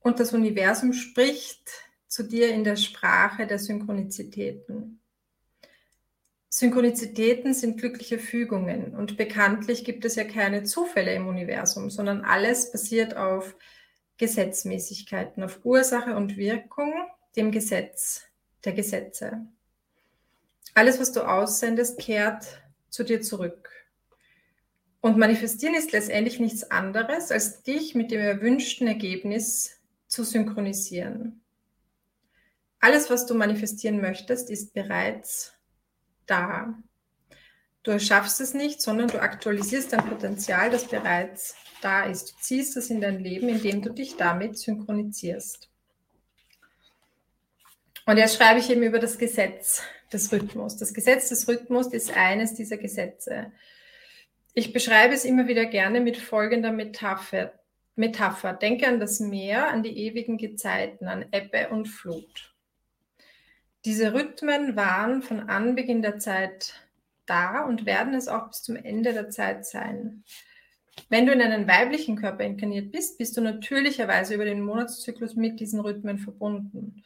und 0.00 0.20
das 0.20 0.32
Universum 0.32 0.94
spricht 0.94 1.70
zu 2.06 2.22
dir 2.22 2.48
in 2.48 2.64
der 2.64 2.76
Sprache 2.76 3.46
der 3.46 3.58
Synchronizitäten. 3.58 5.00
Synchronizitäten 6.48 7.52
sind 7.52 7.78
glückliche 7.78 8.18
Fügungen 8.18 8.94
und 8.94 9.18
bekanntlich 9.18 9.84
gibt 9.84 10.06
es 10.06 10.14
ja 10.14 10.24
keine 10.24 10.64
Zufälle 10.64 11.14
im 11.14 11.26
Universum, 11.26 11.90
sondern 11.90 12.24
alles 12.24 12.72
basiert 12.72 13.14
auf 13.16 13.54
Gesetzmäßigkeiten, 14.16 15.42
auf 15.42 15.60
Ursache 15.64 16.16
und 16.16 16.38
Wirkung, 16.38 16.94
dem 17.36 17.50
Gesetz 17.50 18.22
der 18.64 18.72
Gesetze. 18.72 19.46
Alles, 20.72 20.98
was 20.98 21.12
du 21.12 21.20
aussendest, 21.20 21.98
kehrt 21.98 22.62
zu 22.88 23.04
dir 23.04 23.20
zurück. 23.20 23.75
Und 25.06 25.18
manifestieren 25.18 25.76
ist 25.76 25.92
letztendlich 25.92 26.40
nichts 26.40 26.68
anderes, 26.68 27.30
als 27.30 27.62
dich 27.62 27.94
mit 27.94 28.10
dem 28.10 28.18
erwünschten 28.18 28.88
Ergebnis 28.88 29.78
zu 30.08 30.24
synchronisieren. 30.24 31.42
Alles, 32.80 33.08
was 33.08 33.24
du 33.24 33.34
manifestieren 33.34 34.00
möchtest, 34.00 34.50
ist 34.50 34.74
bereits 34.74 35.52
da. 36.26 36.76
Du 37.84 37.92
erschaffst 37.92 38.40
es 38.40 38.52
nicht, 38.52 38.82
sondern 38.82 39.06
du 39.06 39.22
aktualisierst 39.22 39.92
dein 39.92 40.08
Potenzial, 40.08 40.70
das 40.70 40.88
bereits 40.88 41.54
da 41.82 42.06
ist. 42.06 42.32
Du 42.32 42.34
ziehst 42.40 42.76
es 42.76 42.90
in 42.90 43.00
dein 43.00 43.20
Leben, 43.20 43.48
indem 43.48 43.82
du 43.82 43.90
dich 43.90 44.16
damit 44.16 44.58
synchronisierst. 44.58 45.70
Und 48.06 48.16
jetzt 48.16 48.34
schreibe 48.34 48.58
ich 48.58 48.68
eben 48.70 48.82
über 48.82 48.98
das 48.98 49.18
Gesetz 49.18 49.82
des 50.12 50.32
Rhythmus. 50.32 50.76
Das 50.76 50.92
Gesetz 50.92 51.28
des 51.28 51.46
Rhythmus 51.46 51.92
ist 51.92 52.10
eines 52.16 52.54
dieser 52.54 52.76
Gesetze. 52.76 53.52
Ich 54.58 54.72
beschreibe 54.72 55.12
es 55.12 55.26
immer 55.26 55.48
wieder 55.48 55.66
gerne 55.66 56.00
mit 56.00 56.16
folgender 56.16 56.72
Metapher. 56.72 57.52
Metapher. 57.94 58.54
Denke 58.54 58.88
an 58.88 58.98
das 58.98 59.20
Meer, 59.20 59.68
an 59.68 59.82
die 59.82 60.06
ewigen 60.06 60.38
Gezeiten, 60.38 61.08
an 61.08 61.26
Ebbe 61.30 61.68
und 61.68 61.88
Flut. 61.88 62.54
Diese 63.84 64.14
Rhythmen 64.14 64.74
waren 64.74 65.20
von 65.20 65.50
Anbeginn 65.50 66.00
der 66.00 66.18
Zeit 66.18 66.72
da 67.26 67.66
und 67.66 67.84
werden 67.84 68.14
es 68.14 68.28
auch 68.28 68.48
bis 68.48 68.62
zum 68.62 68.76
Ende 68.76 69.12
der 69.12 69.28
Zeit 69.28 69.66
sein. 69.66 70.24
Wenn 71.10 71.26
du 71.26 71.32
in 71.32 71.42
einen 71.42 71.68
weiblichen 71.68 72.16
Körper 72.16 72.44
inkarniert 72.44 72.92
bist, 72.92 73.18
bist 73.18 73.36
du 73.36 73.42
natürlicherweise 73.42 74.36
über 74.36 74.46
den 74.46 74.62
Monatszyklus 74.62 75.36
mit 75.36 75.60
diesen 75.60 75.80
Rhythmen 75.80 76.18
verbunden. 76.18 77.04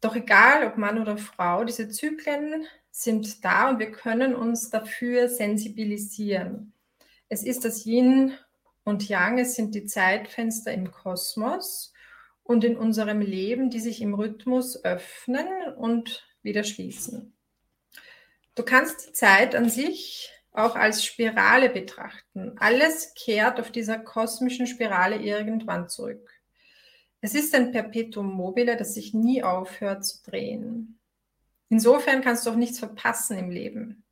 Doch 0.00 0.16
egal, 0.16 0.66
ob 0.66 0.76
Mann 0.76 1.00
oder 1.00 1.18
Frau, 1.18 1.62
diese 1.62 1.88
Zyklen 1.88 2.66
sind 2.96 3.44
da 3.44 3.70
und 3.70 3.80
wir 3.80 3.90
können 3.90 4.36
uns 4.36 4.70
dafür 4.70 5.28
sensibilisieren. 5.28 6.72
Es 7.28 7.42
ist 7.42 7.64
das 7.64 7.84
Yin 7.84 8.34
und 8.84 9.08
Yang, 9.08 9.40
es 9.40 9.56
sind 9.56 9.74
die 9.74 9.84
Zeitfenster 9.84 10.72
im 10.72 10.92
Kosmos 10.92 11.92
und 12.44 12.62
in 12.62 12.76
unserem 12.76 13.20
Leben, 13.20 13.68
die 13.68 13.80
sich 13.80 14.00
im 14.00 14.14
Rhythmus 14.14 14.84
öffnen 14.84 15.48
und 15.76 16.24
wieder 16.42 16.62
schließen. 16.62 17.34
Du 18.54 18.62
kannst 18.62 19.08
die 19.08 19.12
Zeit 19.12 19.56
an 19.56 19.68
sich 19.68 20.30
auch 20.52 20.76
als 20.76 21.04
Spirale 21.04 21.70
betrachten. 21.70 22.52
Alles 22.58 23.12
kehrt 23.14 23.58
auf 23.58 23.72
dieser 23.72 23.98
kosmischen 23.98 24.68
Spirale 24.68 25.16
irgendwann 25.16 25.88
zurück. 25.88 26.30
Es 27.20 27.34
ist 27.34 27.56
ein 27.56 27.72
Perpetuum 27.72 28.32
mobile, 28.32 28.76
das 28.76 28.94
sich 28.94 29.14
nie 29.14 29.42
aufhört 29.42 30.04
zu 30.04 30.22
drehen. 30.22 31.00
Insofern 31.68 32.22
kannst 32.22 32.46
du 32.46 32.50
auch 32.50 32.56
nichts 32.56 32.78
verpassen 32.78 33.38
im 33.38 33.50
Leben. 33.50 34.04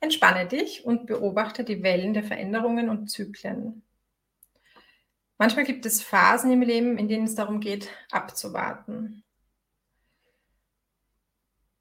Entspanne 0.00 0.46
dich 0.46 0.84
und 0.84 1.06
beobachte 1.06 1.64
die 1.64 1.82
Wellen 1.82 2.14
der 2.14 2.24
Veränderungen 2.24 2.88
und 2.88 3.08
Zyklen. 3.08 3.82
Manchmal 5.38 5.64
gibt 5.64 5.84
es 5.84 6.02
Phasen 6.02 6.50
im 6.52 6.62
Leben, 6.62 6.96
in 6.98 7.08
denen 7.08 7.24
es 7.24 7.34
darum 7.34 7.60
geht, 7.60 7.90
abzuwarten. 8.10 9.22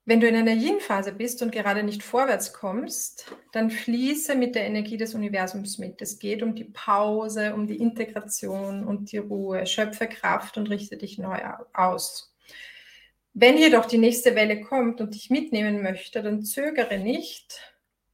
Wenn 0.07 0.19
du 0.19 0.27
in 0.27 0.35
einer 0.35 0.53
Yin-Phase 0.53 1.13
bist 1.13 1.41
und 1.41 1.51
gerade 1.51 1.81
nicht 1.81 2.03
vorwärts 2.03 2.53
kommst, 2.53 3.31
dann 3.53 3.71
fließe 3.71 4.35
mit 4.35 4.53
der 4.53 4.67
Energie 4.67 4.97
des 4.97 5.15
Universums 5.15 5.79
mit. 5.79 5.99
Es 5.99 6.19
geht 6.19 6.43
um 6.43 6.53
die 6.53 6.65
Pause, 6.65 7.55
um 7.55 7.65
die 7.65 7.77
Integration 7.77 8.85
und 8.85 9.11
die 9.11 9.17
Ruhe. 9.17 9.65
Schöpfe 9.65 10.07
Kraft 10.07 10.57
und 10.57 10.69
richte 10.69 10.97
dich 10.97 11.17
neu 11.17 11.39
aus. 11.73 12.34
Wenn 13.37 13.57
jedoch 13.57 13.85
die 13.85 13.97
nächste 13.97 14.33
Welle 14.33 14.61
kommt 14.61 15.01
und 15.01 15.13
dich 15.13 15.29
mitnehmen 15.29 15.83
möchte, 15.83 16.23
dann 16.23 16.41
zögere 16.45 16.97
nicht, 16.97 17.59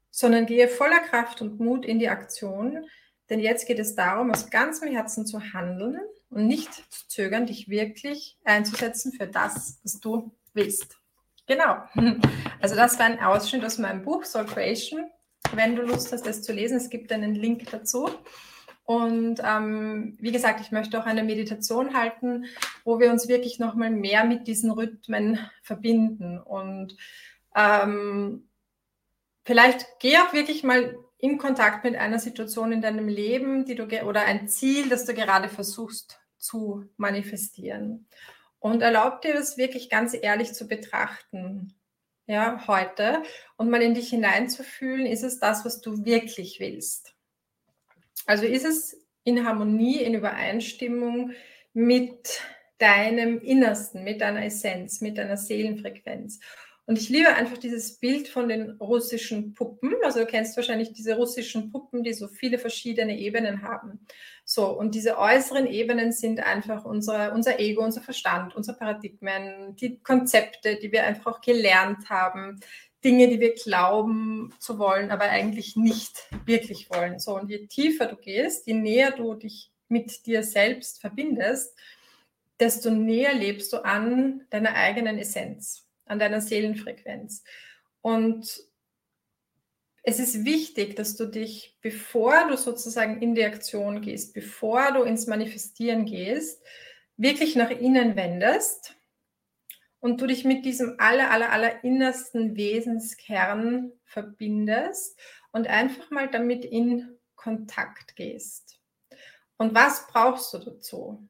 sondern 0.10 0.48
gehe 0.48 0.68
voller 0.68 1.00
Kraft 1.00 1.44
und 1.44 1.60
Mut 1.60 1.86
in 1.86 2.00
die 2.00 2.10
Aktion. 2.10 2.86
Denn 3.30 3.40
jetzt 3.40 3.68
geht 3.68 3.78
es 3.78 3.94
darum, 3.94 4.32
aus 4.32 4.50
ganzem 4.50 4.90
Herzen 4.90 5.28
zu 5.28 5.54
handeln 5.54 6.00
und 6.32 6.48
nicht 6.48 6.74
zu 6.74 7.08
zögern, 7.08 7.46
dich 7.46 7.70
wirklich 7.70 8.40
einzusetzen 8.46 9.14
für 9.14 9.28
das, 9.28 9.80
was 9.84 10.00
du 10.00 10.32
willst. 10.56 10.98
Genau. 11.48 11.84
Also 12.60 12.76
das 12.76 13.00
war 13.00 13.08
ein 13.08 13.20
Ausschnitt 13.20 13.66
aus 13.66 13.80
meinem 13.80 14.04
Buch 14.04 14.24
Soul 14.24 14.46
Creation. 14.46 15.10
Wenn 15.56 15.76
du 15.76 15.82
Lust 15.82 16.12
hast, 16.12 16.28
das 16.28 16.44
zu 16.44 16.54
lesen, 16.54 16.78
es 16.78 16.92
gibt 16.92 17.12
einen 17.12 17.34
Link 17.34 17.68
dazu. 17.72 18.08
Und 18.92 19.40
ähm, 19.42 20.18
wie 20.20 20.34
gesagt, 20.34 20.60
ich 20.60 20.74
möchte 20.74 21.00
auch 21.00 21.06
eine 21.06 21.24
Meditation 21.24 21.94
halten, 21.94 22.44
wo 22.84 23.00
wir 23.00 23.10
uns 23.10 23.30
wirklich 23.30 23.58
nochmal 23.58 23.90
mehr 23.90 24.26
mit 24.26 24.48
diesen 24.48 24.70
Rhythmen 24.70 25.40
verbinden. 25.64 26.38
Und 26.38 26.98
ähm, 27.56 28.50
vielleicht 29.46 29.86
geh 30.00 30.18
auch 30.18 30.34
wirklich 30.34 30.64
mal 30.64 30.98
in 31.20 31.38
Kontakt 31.38 31.86
mit 31.86 31.96
einer 31.96 32.20
Situation 32.20 32.74
in 32.74 32.82
deinem 32.82 33.08
Leben, 33.08 33.64
die 33.64 33.76
du 33.76 33.86
oder 34.04 34.26
ein 34.26 34.50
Ziel, 34.50 34.90
das 34.90 35.06
du 35.06 35.14
gerade 35.14 35.48
versuchst 35.48 36.20
zu 36.38 36.84
manifestieren. 36.98 38.08
Und 38.60 38.82
erlaub 38.82 39.22
dir 39.22 39.34
das 39.34 39.56
wirklich 39.56 39.90
ganz 39.90 40.14
ehrlich 40.22 40.52
zu 40.52 40.68
betrachten, 40.68 41.76
ja, 42.28 42.68
heute 42.68 43.24
und 43.56 43.70
mal 43.70 43.82
in 43.82 43.94
dich 43.94 44.10
hineinzufühlen, 44.10 45.06
ist 45.06 45.24
es 45.24 45.40
das, 45.40 45.64
was 45.64 45.80
du 45.80 46.04
wirklich 46.04 46.60
willst? 46.60 47.16
Also 48.26 48.46
ist 48.46 48.66
es 48.66 48.98
in 49.24 49.46
Harmonie, 49.46 50.02
in 50.02 50.16
Übereinstimmung 50.16 51.32
mit 51.74 52.42
deinem 52.78 53.40
Innersten, 53.40 54.04
mit 54.04 54.22
deiner 54.22 54.46
Essenz, 54.46 55.02
mit 55.02 55.18
deiner 55.18 55.38
Seelenfrequenz. 55.38 56.40
Und 56.88 56.98
ich 56.98 57.10
liebe 57.10 57.30
einfach 57.30 57.58
dieses 57.58 58.00
Bild 58.00 58.28
von 58.28 58.50
den 58.50 58.72
russischen 58.72 59.54
Puppen. 59.54 59.94
Also 60.04 60.20
du 60.20 60.26
kennst 60.26 60.58
wahrscheinlich 60.58 60.92
diese 60.92 61.16
russischen 61.16 61.72
Puppen, 61.72 62.04
die 62.04 62.14
so 62.14 62.28
viele 62.28 62.58
verschiedene 62.58 63.18
Ebenen 63.18 63.62
haben. 63.62 64.06
So, 64.44 64.68
und 64.68 64.96
diese 64.96 65.18
äußeren 65.18 65.68
Ebenen 65.68 66.12
sind 66.12 66.42
einfach 66.42 66.84
unser, 66.84 67.34
unser 67.34 67.60
Ego, 67.60 67.84
unser 67.84 68.02
Verstand, 68.02 68.56
unsere 68.56 68.78
Paradigmen, 68.78 69.76
die 69.76 70.00
Konzepte, 70.02 70.78
die 70.78 70.92
wir 70.92 71.06
einfach 71.06 71.36
auch 71.36 71.42
gelernt 71.42 72.10
haben, 72.10 72.60
Dinge, 73.04 73.28
die 73.30 73.40
wir 73.40 73.56
glauben 73.56 74.54
zu 74.60 74.78
wollen, 74.78 75.12
aber 75.12 75.26
eigentlich 75.26 75.76
nicht 75.76 76.30
wirklich 76.46 76.90
wollen. 76.90 77.20
So, 77.20 77.36
und 77.36 77.50
je 77.50 77.68
tiefer 77.68 78.06
du 78.06 78.16
gehst, 78.16 78.68
je 78.68 78.74
näher 78.74 79.12
du 79.12 79.34
dich 79.34 79.72
mit 79.88 80.26
dir 80.26 80.44
selbst 80.44 81.02
verbindest, 81.02 81.76
desto 82.60 82.92
näher 82.92 83.34
lebst 83.34 83.74
du 83.74 83.84
an 83.84 84.46
deiner 84.50 84.76
eigenen 84.76 85.18
Essenz 85.18 85.88
an 86.12 86.20
deiner 86.20 86.42
Seelenfrequenz. 86.42 87.44
Und 88.02 88.64
es 90.04 90.20
ist 90.20 90.46
wichtig, 90.46 90.96
dass 90.96 91.16
du 91.16 91.26
dich, 91.26 91.78
bevor 91.82 92.50
du 92.50 92.58
sozusagen 92.58 93.22
in 93.22 93.34
die 93.34 93.46
Aktion 93.46 94.02
gehst, 94.02 94.34
bevor 94.34 94.92
du 94.92 95.04
ins 95.04 95.28
Manifestieren 95.28 96.06
gehst, 96.06 96.62
wirklich 97.18 97.56
nach 97.56 97.70
innen 97.70 98.16
wendest 98.16 98.96
und 100.02 100.20
du 100.20 100.28
dich 100.28 100.44
mit 100.44 100.66
diesem 100.66 100.96
aller, 100.98 101.32
aller, 101.32 101.52
aller 101.52 101.84
innersten 101.84 102.58
Wesenskern 102.58 103.94
verbindest 104.04 105.18
und 105.52 105.68
einfach 105.68 106.12
mal 106.12 106.30
damit 106.30 106.66
in 106.66 107.18
Kontakt 107.36 108.16
gehst. 108.16 108.80
Und 109.58 109.74
was 109.74 110.08
brauchst 110.08 110.54
du 110.54 110.58
dazu? 110.58 111.30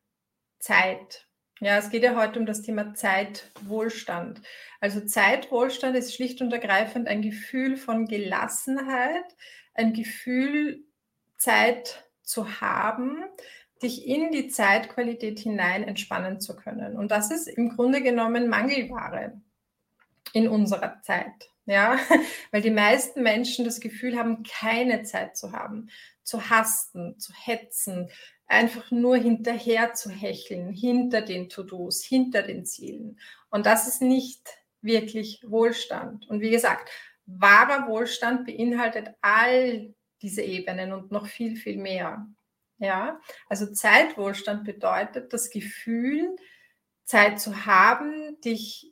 Zeit. 0.60 1.28
Ja, 1.60 1.78
es 1.78 1.90
geht 1.90 2.04
ja 2.04 2.16
heute 2.16 2.40
um 2.40 2.46
das 2.46 2.62
Thema 2.62 2.94
Zeitwohlstand. 2.96 4.42
Also 4.80 5.02
Zeitwohlstand 5.02 5.96
ist 5.96 6.16
schlicht 6.16 6.42
und 6.42 6.52
ergreifend 6.52 7.08
ein 7.08 7.22
Gefühl 7.22 7.78
von 7.78 8.08
Gelassenheit, 8.08 9.36
ein 9.74 9.94
Gefühl, 9.94 10.84
Zeit 11.38 12.10
zu 12.22 12.62
haben, 12.62 13.24
dich 13.82 14.08
in 14.08 14.32
die 14.32 14.48
Zeitqualität 14.48 15.40
hinein 15.40 15.84
entspannen 15.84 16.40
zu 16.40 16.56
können. 16.56 16.98
Und 16.98 17.12
das 17.12 17.32
ist 17.32 17.48
im 17.48 17.76
Grunde 17.76 18.02
genommen 18.02 18.48
Mangelware 18.48 19.42
in 20.34 20.48
unserer 20.48 21.02
Zeit. 21.02 21.50
Ja, 21.66 22.00
weil 22.52 22.62
die 22.62 22.72
meisten 22.72 23.22
Menschen 23.24 23.66
das 23.66 23.80
Gefühl 23.80 24.18
haben, 24.18 24.44
keine 24.44 25.04
Zeit 25.04 25.38
zu 25.38 25.52
haben, 25.52 25.90
zu 26.24 26.50
hasten, 26.50 27.20
zu 27.20 27.34
hetzen, 27.34 28.10
einfach 28.48 28.92
nur 28.92 29.16
hinterher 29.16 29.94
zu 29.94 30.10
hecheln, 30.10 30.72
hinter 30.72 31.22
den 31.22 31.50
To-Dos, 31.50 32.04
hinter 32.04 32.42
den 32.42 32.66
Zielen. 32.66 33.20
Und 33.50 33.66
das 33.66 33.88
ist 33.88 34.02
nicht 34.02 34.50
wirklich 34.82 35.44
Wohlstand. 35.48 36.28
Und 36.30 36.42
wie 36.42 36.50
gesagt, 36.50 36.90
wahrer 37.26 37.88
Wohlstand 37.88 38.46
beinhaltet 38.46 39.12
all 39.22 39.94
diese 40.22 40.42
Ebenen 40.42 40.94
und 40.94 41.12
noch 41.12 41.28
viel, 41.28 41.56
viel 41.56 41.78
mehr. 41.78 42.28
Ja, 42.82 43.22
also 43.48 43.72
Zeitwohlstand 43.72 44.64
bedeutet 44.64 45.32
das 45.34 45.52
Gefühl, 45.52 46.36
Zeit 47.06 47.40
zu 47.40 47.68
haben, 47.68 48.42
dich 48.42 48.92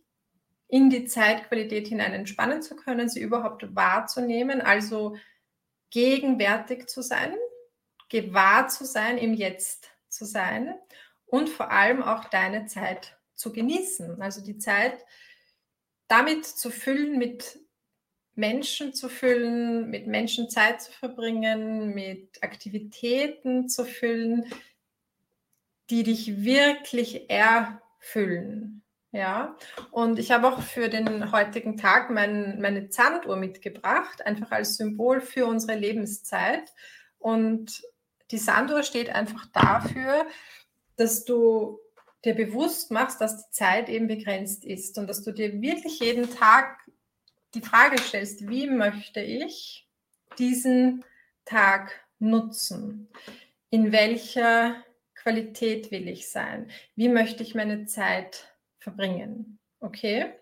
in 0.67 0.91
die 0.91 1.05
Zeitqualität 1.05 1.88
hinein 1.88 2.13
entspannen 2.13 2.62
zu 2.62 2.75
können, 2.75 3.10
sie 3.10 3.19
überhaupt 3.19 3.75
wahrzunehmen, 3.75 4.62
also 4.62 5.17
gegenwärtig 5.89 6.86
zu 6.86 7.01
sein, 7.01 7.34
gewahr 8.10 8.67
zu 8.67 8.86
sein, 8.86 9.17
im 9.17 9.34
Jetzt 9.34 9.89
zu 10.08 10.24
sein 10.24 10.75
und 11.25 11.50
vor 11.50 11.72
allem 11.72 12.03
auch 12.03 12.25
deine 12.25 12.67
Zeit 12.67 13.17
zu 13.34 13.51
genießen. 13.51 14.22
Also 14.22 14.43
die 14.43 14.60
Zeit 14.60 15.03
damit 16.08 16.46
zu 16.46 16.69
füllen, 16.69 17.17
mit 17.17 17.58
Menschen 18.39 18.93
zu 18.93 19.10
füllen, 19.10 19.89
mit 19.89 20.08
Menschen 20.08 20.49
Zeit 20.49 20.82
zu 20.82 20.91
verbringen, 20.91 21.93
mit 21.93 22.41
Aktivitäten 22.41 23.67
zu 23.67 23.86
füllen, 23.86 24.45
die 25.89 26.04
dich 26.04 26.43
wirklich 26.43 27.30
erfüllen. 27.30 28.84
Ja, 29.12 29.56
und 29.89 30.19
ich 30.19 30.32
habe 30.32 30.47
auch 30.47 30.62
für 30.62 30.88
den 30.88 31.32
heutigen 31.32 31.78
Tag 31.78 32.12
mein, 32.12 32.62
meine 32.62 32.89
Zanduhr 32.89 33.38
mitgebracht, 33.38 34.23
einfach 34.25 34.52
als 34.52 34.78
Symbol 34.78 35.19
für 35.19 35.47
unsere 35.47 35.78
Lebenszeit. 35.78 36.71
Und 37.17 37.82
die 38.30 38.38
Sanduhr 38.38 38.84
steht 38.84 39.10
einfach 39.10 39.47
dafür, 39.47 40.28
dass 40.95 41.25
du 41.25 41.80
dir 42.23 42.36
bewusst 42.36 42.91
machst, 42.91 43.19
dass 43.19 43.45
die 43.45 43.52
Zeit 43.52 43.89
eben 43.89 44.08
begrenzt 44.08 44.63
ist 44.63 44.97
und 44.97 45.08
dass 45.08 45.23
du 45.23 45.32
dir 45.32 45.60
wirklich 45.60 45.99
jeden 45.99 46.30
Tag 46.30 46.78
die 47.53 47.62
Frage 47.62 47.99
stellst, 47.99 48.47
wie 48.47 48.67
möchte 48.67 49.21
ich 49.21 49.88
diesen 50.38 51.03
Tag 51.45 51.91
nutzen? 52.19 53.09
In 53.69 53.91
welcher 53.91 54.83
Qualität 55.15 55.91
will 55.91 56.07
ich 56.07 56.29
sein? 56.29 56.69
Wie 56.95 57.09
möchte 57.09 57.43
ich 57.43 57.55
meine 57.55 57.85
Zeit 57.85 58.55
verbringen? 58.79 59.59
Okay? 59.79 60.33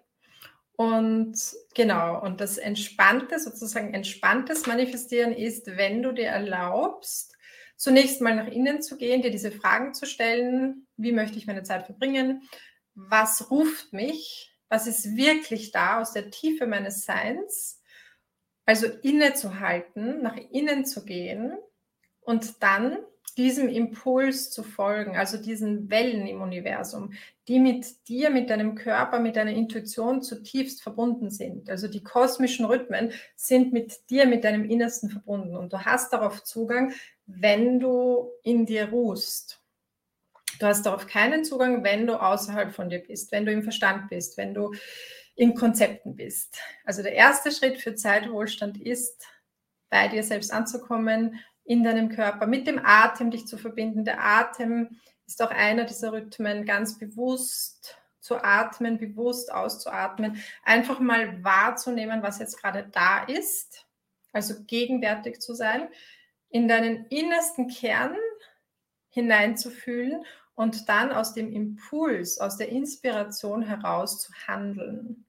Und 0.78 1.36
genau, 1.74 2.22
und 2.22 2.40
das 2.40 2.58
entspannte, 2.58 3.40
sozusagen 3.40 3.94
entspanntes 3.94 4.68
Manifestieren 4.68 5.34
ist, 5.34 5.66
wenn 5.76 6.04
du 6.04 6.12
dir 6.12 6.28
erlaubst, 6.28 7.36
zunächst 7.76 8.22
mal 8.22 8.36
nach 8.36 8.48
innen 8.48 8.82
zu 8.82 8.98
gehen, 8.98 9.24
dir 9.24 9.32
diese 9.32 9.52
Fragen 9.52 9.96
zu 9.96 10.06
stellen, 10.06 10.88
wie 10.96 11.12
möchte 11.12 11.38
ich 11.38 11.48
meine 11.48 11.64
Zeit 11.64 11.86
verbringen, 11.86 12.44
was 12.94 13.50
ruft 13.50 13.92
mich, 13.92 14.57
was 14.70 14.88
ist 14.88 15.16
wirklich 15.16 15.72
da 15.72 16.02
aus 16.02 16.14
der 16.14 16.30
Tiefe 16.30 16.68
meines 16.68 17.06
Seins, 17.06 17.82
also 18.66 18.88
innezuhalten, 19.02 20.22
nach 20.22 20.36
innen 20.52 20.86
zu 20.86 21.06
gehen 21.06 21.58
und 22.22 22.62
dann 22.62 22.98
diesem 23.38 23.70
Impuls 23.70 24.50
zu 24.50 24.64
folgen, 24.64 25.16
also 25.16 25.38
diesen 25.38 25.92
Wellen 25.92 26.26
im 26.26 26.42
Universum, 26.42 27.14
die 27.48 27.60
mit 27.60 28.08
dir, 28.10 28.32
mit 28.32 28.50
deinem 28.50 28.74
Körper, 28.76 29.20
mit 29.20 29.36
deiner 29.36 29.52
Intuition 29.52 30.24
zutiefst 30.24 30.82
verbunden 30.82 31.30
sind. 31.30 31.70
Also 31.70 31.88
die 31.88 32.04
kosmischen 32.04 32.66
Rhythmen 32.66 33.12
sind 33.36 33.74
mit 33.74 34.10
dir, 34.10 34.26
mit 34.26 34.44
deinem 34.44 34.66
Innersten 34.66 35.12
verbunden 35.12 35.56
und 35.56 35.72
du 35.72 35.86
hast 35.86 36.12
darauf 36.12 36.44
Zugang, 36.44 36.94
wenn 37.28 37.80
du 37.80 38.32
in 38.44 38.66
dir 38.66 38.90
ruhst. 38.90 39.62
Du 40.60 40.66
hast 40.66 40.86
darauf 40.86 41.08
keinen 41.08 41.46
Zugang, 41.46 41.84
wenn 41.84 42.08
du 42.08 42.22
außerhalb 42.22 42.74
von 42.74 42.90
dir 42.90 43.00
bist, 43.00 43.32
wenn 43.32 43.46
du 43.46 43.52
im 43.52 43.64
Verstand 43.64 44.10
bist, 44.10 44.38
wenn 44.38 44.54
du 44.54 44.74
in 45.36 45.54
Konzepten 45.54 46.16
bist. 46.16 46.58
Also 46.84 47.04
der 47.04 47.14
erste 47.14 47.52
Schritt 47.52 47.80
für 47.80 47.96
Zeitwohlstand 47.96 48.82
ist, 48.82 49.24
bei 49.90 50.08
dir 50.08 50.24
selbst 50.24 50.52
anzukommen, 50.52 51.40
in 51.64 51.84
deinem 51.84 52.10
Körper, 52.10 52.48
mit 52.48 52.66
dem 52.66 52.80
Atem 52.84 53.30
dich 53.30 53.46
zu 53.46 53.58
verbinden. 53.58 54.06
Der 54.06 54.24
Atem 54.24 55.00
ist 55.28 55.42
auch 55.42 55.52
einer 55.52 55.84
dieser 55.84 56.14
Rhythmen, 56.14 56.66
ganz 56.66 56.98
bewusst 56.98 57.98
zu 58.20 58.44
atmen, 58.44 58.98
bewusst 58.98 59.52
auszuatmen, 59.54 60.42
einfach 60.64 61.00
mal 61.00 61.44
wahrzunehmen, 61.44 62.24
was 62.24 62.40
jetzt 62.40 62.62
gerade 62.62 62.90
da 62.92 63.24
ist, 63.24 63.86
also 64.34 64.56
gegenwärtig 64.66 65.40
zu 65.40 65.54
sein, 65.54 65.88
in 66.50 66.68
deinen 66.68 67.06
innersten 67.06 67.68
Kern 67.68 68.16
hineinzufühlen 69.10 70.26
und 70.58 70.90
dann 70.90 71.12
aus 71.12 71.34
dem 71.36 71.54
Impuls, 71.54 72.40
aus 72.40 72.58
der 72.58 72.70
Inspiration 72.70 73.62
heraus 73.62 74.20
zu 74.20 74.34
handeln. 74.48 75.24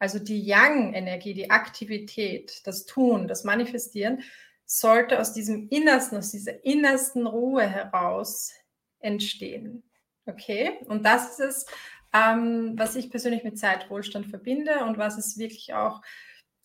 Also 0.00 0.18
die 0.18 0.44
Yang-Energie, 0.44 1.32
die 1.32 1.50
Aktivität, 1.50 2.60
das 2.66 2.84
Tun, 2.84 3.28
das 3.28 3.44
Manifestieren 3.44 4.22
sollte 4.66 5.20
aus 5.20 5.32
diesem 5.32 5.68
Innersten, 5.68 6.18
aus 6.18 6.32
dieser 6.32 6.64
innersten 6.64 7.28
Ruhe 7.28 7.62
heraus 7.62 8.52
entstehen. 8.98 9.84
Okay? 10.26 10.80
Und 10.88 11.06
das 11.06 11.38
ist 11.38 11.40
es, 11.40 11.66
ähm, 12.12 12.72
was 12.76 12.96
ich 12.96 13.10
persönlich 13.10 13.44
mit 13.44 13.56
Zeitwohlstand 13.56 14.26
verbinde 14.26 14.84
und 14.84 14.98
was 14.98 15.16
es 15.18 15.38
wirklich 15.38 15.72
auch 15.74 16.02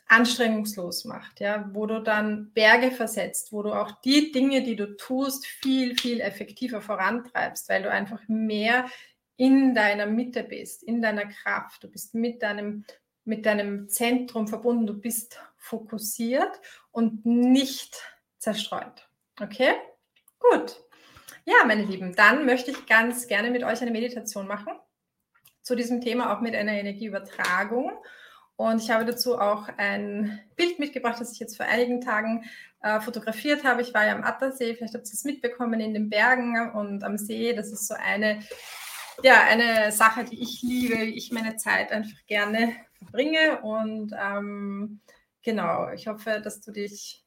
anstrengungslos 0.09 1.05
macht, 1.05 1.39
ja, 1.39 1.69
wo 1.71 1.85
du 1.85 2.01
dann 2.01 2.51
Berge 2.53 2.91
versetzt, 2.91 3.53
wo 3.53 3.61
du 3.61 3.73
auch 3.73 3.91
die 4.01 4.31
Dinge, 4.31 4.63
die 4.63 4.75
du 4.75 4.97
tust, 4.97 5.45
viel, 5.45 5.95
viel 5.97 6.19
effektiver 6.19 6.81
vorantreibst, 6.81 7.69
weil 7.69 7.83
du 7.83 7.91
einfach 7.91 8.21
mehr 8.27 8.89
in 9.37 9.73
deiner 9.75 10.07
Mitte 10.07 10.43
bist, 10.43 10.83
in 10.83 11.01
deiner 11.01 11.25
Kraft. 11.27 11.83
Du 11.83 11.89
bist 11.89 12.15
mit 12.15 12.41
deinem, 12.41 12.85
mit 13.23 13.45
deinem 13.45 13.87
Zentrum 13.87 14.47
verbunden, 14.47 14.87
du 14.87 14.99
bist 14.99 15.39
fokussiert 15.57 16.59
und 16.91 17.25
nicht 17.25 17.95
zerstreut. 18.39 19.07
Okay? 19.39 19.75
Gut. 20.39 20.81
Ja, 21.45 21.65
meine 21.65 21.83
Lieben, 21.83 22.15
dann 22.15 22.45
möchte 22.45 22.71
ich 22.71 22.87
ganz 22.87 23.27
gerne 23.27 23.51
mit 23.51 23.63
euch 23.63 23.81
eine 23.81 23.91
Meditation 23.91 24.47
machen 24.47 24.73
zu 25.61 25.75
diesem 25.75 26.01
Thema, 26.01 26.35
auch 26.35 26.41
mit 26.41 26.55
einer 26.55 26.73
Energieübertragung. 26.73 27.91
Und 28.59 28.81
ich 28.81 28.91
habe 28.91 29.05
dazu 29.05 29.39
auch 29.39 29.69
ein 29.77 30.37
Bild 30.57 30.79
mitgebracht, 30.79 31.21
das 31.21 31.31
ich 31.31 31.39
jetzt 31.39 31.55
vor 31.55 31.65
einigen 31.65 32.01
Tagen 32.01 32.43
äh, 32.81 32.99
fotografiert 32.99 33.63
habe. 33.63 33.81
Ich 33.81 33.93
war 33.93 34.05
ja 34.05 34.13
am 34.13 34.25
Attersee, 34.25 34.75
vielleicht 34.75 34.95
habt 34.95 35.07
ihr 35.07 35.13
es 35.13 35.23
mitbekommen, 35.23 35.79
in 35.79 35.93
den 35.93 36.09
Bergen 36.09 36.73
und 36.73 37.05
am 37.05 37.17
See. 37.17 37.53
Das 37.53 37.71
ist 37.71 37.87
so 37.87 37.93
eine 37.93 38.41
ja, 39.23 39.43
eine 39.45 39.93
Sache, 39.93 40.25
die 40.25 40.41
ich 40.41 40.61
liebe, 40.61 40.97
wie 40.97 41.17
ich 41.17 41.31
meine 41.31 41.55
Zeit 41.55 41.93
einfach 41.93 42.17
gerne 42.27 42.75
verbringe. 42.97 43.61
Und 43.61 44.13
ähm, 44.19 44.99
genau, 45.41 45.91
ich 45.91 46.07
hoffe, 46.07 46.41
dass 46.43 46.59
du 46.59 46.73
dich 46.73 47.23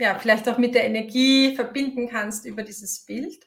ja 0.00 0.18
vielleicht 0.18 0.48
auch 0.48 0.58
mit 0.58 0.74
der 0.74 0.84
Energie 0.84 1.54
verbinden 1.54 2.08
kannst 2.08 2.44
über 2.44 2.64
dieses 2.64 3.04
Bild 3.04 3.46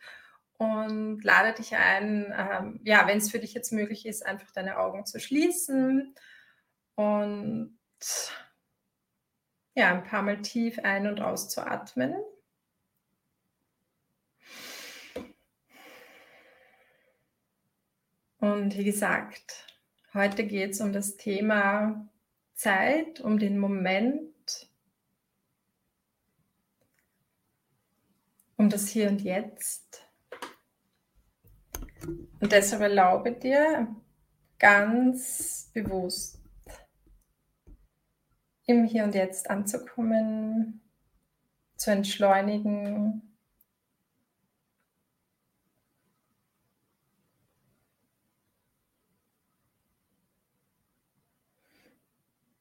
und 0.57 1.21
lade 1.21 1.53
dich 1.57 1.75
ein, 1.75 2.33
ähm, 2.33 2.79
ja, 2.85 3.05
wenn 3.07 3.17
es 3.17 3.29
für 3.29 3.39
dich 3.39 3.53
jetzt 3.53 3.73
möglich 3.73 4.05
ist, 4.05 4.25
einfach 4.25 4.51
deine 4.51 4.77
Augen 4.77 5.05
zu 5.05 5.19
schließen 5.19 6.15
und 6.95 7.77
ja, 9.75 9.91
ein 9.93 10.03
paar 10.03 10.21
Mal 10.21 10.41
tief 10.41 10.79
ein- 10.79 11.07
und 11.07 11.21
auszuatmen. 11.21 12.15
Und 18.39 18.77
wie 18.77 18.83
gesagt, 18.83 19.67
heute 20.13 20.45
geht 20.45 20.71
es 20.71 20.81
um 20.81 20.93
das 20.93 21.17
Thema 21.17 22.07
Zeit, 22.53 23.19
um 23.19 23.37
den 23.37 23.57
Moment, 23.57 24.69
um 28.55 28.69
das 28.69 28.87
Hier 28.87 29.09
und 29.09 29.21
Jetzt. 29.21 30.07
Und 32.39 32.51
deshalb 32.51 32.81
erlaube 32.81 33.33
dir 33.33 33.93
ganz 34.59 35.71
bewusst 35.73 36.44
im 38.65 38.85
Hier 38.85 39.03
und 39.03 39.15
Jetzt 39.15 39.49
anzukommen, 39.49 40.81
zu 41.77 41.91
entschleunigen, 41.91 43.21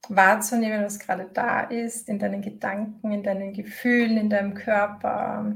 wahrzunehmen, 0.08 0.84
was 0.84 0.98
gerade 0.98 1.28
da 1.32 1.62
ist, 1.62 2.08
in 2.08 2.18
deinen 2.18 2.42
Gedanken, 2.42 3.12
in 3.12 3.22
deinen 3.22 3.52
Gefühlen, 3.52 4.16
in 4.16 4.30
deinem 4.30 4.54
Körper. 4.54 5.54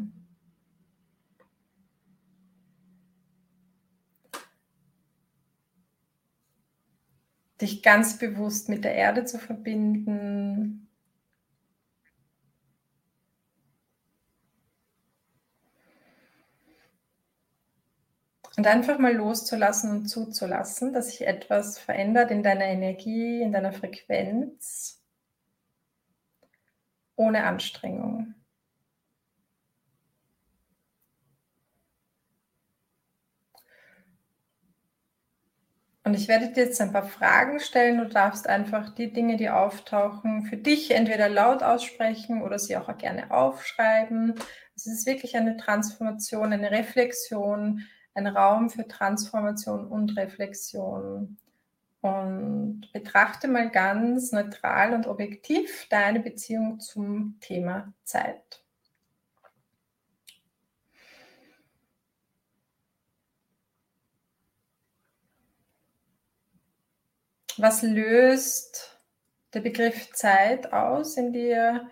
Dich 7.60 7.82
ganz 7.82 8.18
bewusst 8.18 8.68
mit 8.68 8.84
der 8.84 8.94
Erde 8.94 9.24
zu 9.24 9.38
verbinden, 9.38 10.88
Und 18.58 18.66
einfach 18.66 18.98
mal 18.98 19.14
loszulassen 19.14 19.92
und 19.92 20.08
zuzulassen, 20.08 20.92
dass 20.92 21.10
sich 21.10 21.24
etwas 21.24 21.78
verändert 21.78 22.32
in 22.32 22.42
deiner 22.42 22.64
Energie, 22.64 23.40
in 23.40 23.52
deiner 23.52 23.72
Frequenz, 23.72 25.00
ohne 27.14 27.44
Anstrengung. 27.44 28.34
Und 36.08 36.14
ich 36.14 36.26
werde 36.26 36.50
dir 36.50 36.64
jetzt 36.64 36.80
ein 36.80 36.90
paar 36.90 37.06
Fragen 37.06 37.60
stellen. 37.60 37.98
Du 37.98 38.06
darfst 38.06 38.48
einfach 38.48 38.94
die 38.94 39.12
Dinge, 39.12 39.36
die 39.36 39.50
auftauchen, 39.50 40.46
für 40.46 40.56
dich 40.56 40.92
entweder 40.92 41.28
laut 41.28 41.62
aussprechen 41.62 42.40
oder 42.40 42.58
sie 42.58 42.78
auch 42.78 42.96
gerne 42.96 43.30
aufschreiben. 43.30 44.34
Es 44.74 44.86
ist 44.86 45.04
wirklich 45.04 45.36
eine 45.36 45.58
Transformation, 45.58 46.54
eine 46.54 46.70
Reflexion, 46.70 47.82
ein 48.14 48.26
Raum 48.26 48.70
für 48.70 48.88
Transformation 48.88 49.86
und 49.86 50.16
Reflexion. 50.16 51.36
Und 52.00 52.88
betrachte 52.94 53.46
mal 53.46 53.68
ganz 53.68 54.32
neutral 54.32 54.94
und 54.94 55.06
objektiv 55.06 55.88
deine 55.90 56.20
Beziehung 56.20 56.80
zum 56.80 57.36
Thema 57.40 57.92
Zeit. 58.04 58.64
Was 67.60 67.82
löst 67.82 68.96
der 69.52 69.60
Begriff 69.60 70.12
Zeit 70.12 70.72
aus 70.72 71.16
in 71.16 71.32
dir? 71.32 71.90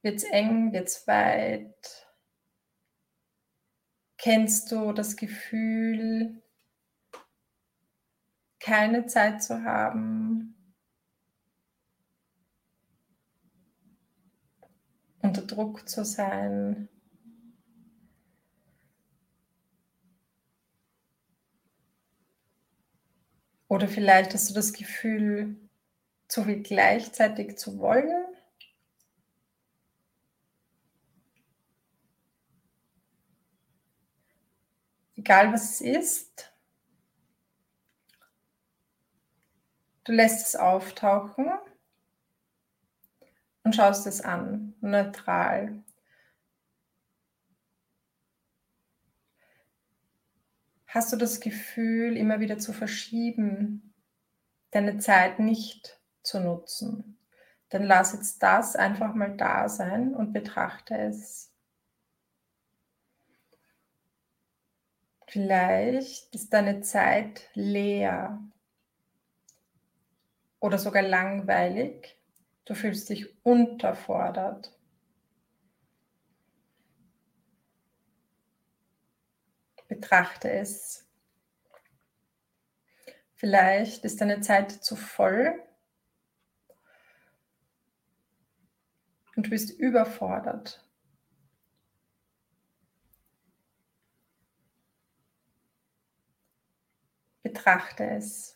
Wird 0.00 0.16
es 0.16 0.24
eng, 0.24 0.72
wird 0.72 0.88
es 0.88 1.06
weit? 1.06 2.08
Kennst 4.16 4.72
du 4.72 4.92
das 4.92 5.16
Gefühl, 5.16 6.42
keine 8.60 9.04
Zeit 9.04 9.42
zu 9.42 9.62
haben? 9.62 10.74
Unter 15.20 15.42
Druck 15.42 15.86
zu 15.86 16.02
sein? 16.02 16.88
Oder 23.74 23.88
vielleicht 23.88 24.32
hast 24.34 24.48
du 24.48 24.54
das 24.54 24.72
Gefühl, 24.72 25.56
zu 26.28 26.44
viel 26.44 26.62
gleichzeitig 26.62 27.58
zu 27.58 27.78
wollen? 27.78 28.24
egal 35.24 35.52
was 35.54 35.70
es 35.70 35.80
ist. 35.80 36.52
Du 40.04 40.12
lässt 40.12 40.46
es 40.46 40.54
auftauchen 40.54 41.50
und 43.62 43.74
schaust 43.74 44.06
es 44.06 44.20
an, 44.20 44.74
neutral. 44.82 45.82
Hast 50.94 51.12
du 51.12 51.16
das 51.16 51.40
Gefühl, 51.40 52.16
immer 52.16 52.38
wieder 52.38 52.58
zu 52.58 52.72
verschieben, 52.72 53.92
deine 54.70 54.98
Zeit 54.98 55.40
nicht 55.40 55.98
zu 56.22 56.38
nutzen? 56.38 57.18
Dann 57.70 57.82
lass 57.82 58.12
jetzt 58.12 58.40
das 58.44 58.76
einfach 58.76 59.12
mal 59.12 59.36
da 59.36 59.68
sein 59.68 60.14
und 60.14 60.32
betrachte 60.32 60.96
es 60.96 61.50
Vielleicht 65.26 66.32
ist 66.32 66.52
deine 66.52 66.82
Zeit 66.82 67.50
leer 67.54 68.38
oder 70.60 70.78
sogar 70.78 71.02
langweilig. 71.02 72.16
Du 72.66 72.76
fühlst 72.76 73.08
dich 73.08 73.34
unterfordert. 73.44 74.70
Betrachte 79.94 80.50
es. 80.50 81.06
Vielleicht 83.34 84.04
ist 84.04 84.20
deine 84.20 84.40
Zeit 84.40 84.72
zu 84.72 84.96
voll 84.96 85.62
und 89.36 89.46
du 89.46 89.50
bist 89.50 89.70
überfordert. 89.70 90.84
betrachte 97.54 98.04
es. 98.04 98.53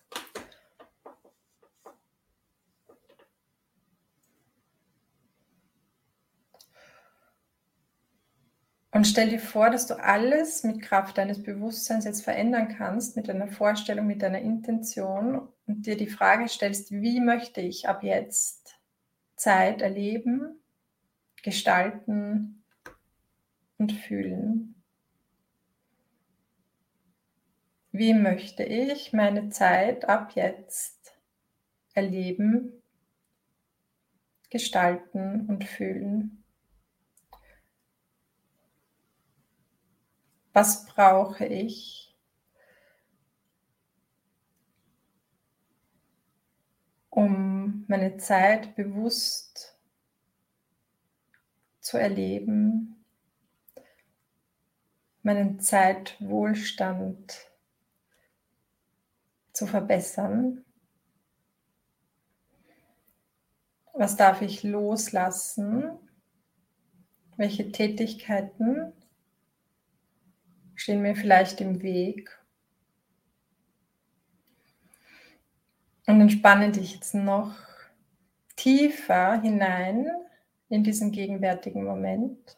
Und 8.98 9.04
stell 9.04 9.28
dir 9.28 9.38
vor, 9.38 9.70
dass 9.70 9.86
du 9.86 9.94
alles 9.94 10.64
mit 10.64 10.82
Kraft 10.82 11.18
deines 11.18 11.40
Bewusstseins 11.40 12.04
jetzt 12.04 12.24
verändern 12.24 12.66
kannst, 12.76 13.14
mit 13.14 13.28
deiner 13.28 13.46
Vorstellung, 13.46 14.08
mit 14.08 14.22
deiner 14.22 14.40
Intention 14.40 15.46
und 15.68 15.86
dir 15.86 15.96
die 15.96 16.08
Frage 16.08 16.48
stellst, 16.48 16.90
wie 16.90 17.20
möchte 17.20 17.60
ich 17.60 17.88
ab 17.88 18.02
jetzt 18.02 18.76
Zeit 19.36 19.82
erleben, 19.82 20.60
gestalten 21.44 22.64
und 23.78 23.92
fühlen. 23.92 24.82
Wie 27.92 28.14
möchte 28.14 28.64
ich 28.64 29.12
meine 29.12 29.48
Zeit 29.50 30.08
ab 30.08 30.32
jetzt 30.34 31.14
erleben, 31.94 32.82
gestalten 34.50 35.46
und 35.46 35.62
fühlen? 35.62 36.42
Was 40.52 40.86
brauche 40.86 41.46
ich, 41.46 42.16
um 47.10 47.84
meine 47.88 48.16
Zeit 48.16 48.74
bewusst 48.74 49.76
zu 51.80 51.98
erleben, 51.98 53.04
meinen 55.22 55.60
Zeitwohlstand 55.60 57.50
zu 59.52 59.66
verbessern? 59.66 60.64
Was 63.92 64.16
darf 64.16 64.42
ich 64.42 64.62
loslassen? 64.62 65.98
Welche 67.36 67.70
Tätigkeiten 67.72 68.92
stehen 70.78 71.02
mir 71.02 71.16
vielleicht 71.16 71.60
im 71.60 71.82
Weg? 71.82 72.30
Und 76.06 76.20
entspanne 76.22 76.72
dich 76.72 76.94
jetzt 76.94 77.14
noch 77.14 77.54
tiefer 78.56 79.42
hinein 79.42 80.08
in 80.70 80.82
diesen 80.84 81.12
gegenwärtigen 81.12 81.84
Moment. 81.84 82.56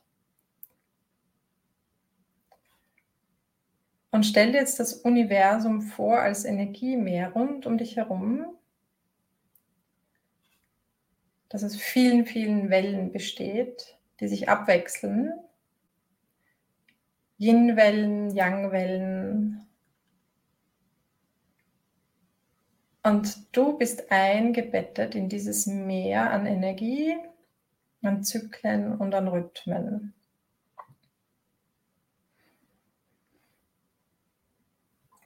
Und 4.12 4.24
stell 4.24 4.52
dir 4.52 4.59
jetzt 4.59 4.78
das 4.78 4.92
Universum 4.92 5.83
vor 5.83 6.20
als 6.20 6.44
Energiemeer 6.44 7.33
rund 7.33 7.66
um 7.66 7.78
dich 7.78 7.96
herum, 7.96 8.44
das 11.48 11.64
aus 11.64 11.76
vielen, 11.76 12.26
vielen 12.26 12.70
Wellen 12.70 13.12
besteht, 13.12 13.96
die 14.20 14.28
sich 14.28 14.48
abwechseln. 14.48 15.33
Yin-Wellen, 17.40 18.29
Yang-Wellen. 18.37 19.66
Und 23.03 23.57
du 23.57 23.79
bist 23.79 24.12
eingebettet 24.12 25.14
in 25.14 25.31
dieses 25.31 25.66
Meer 25.66 26.33
an 26.33 26.44
Energie, 26.44 27.16
an 28.03 28.22
Zyklen 28.22 28.94
und 28.94 29.14
an 29.14 29.29
Rhythmen. 29.29 30.12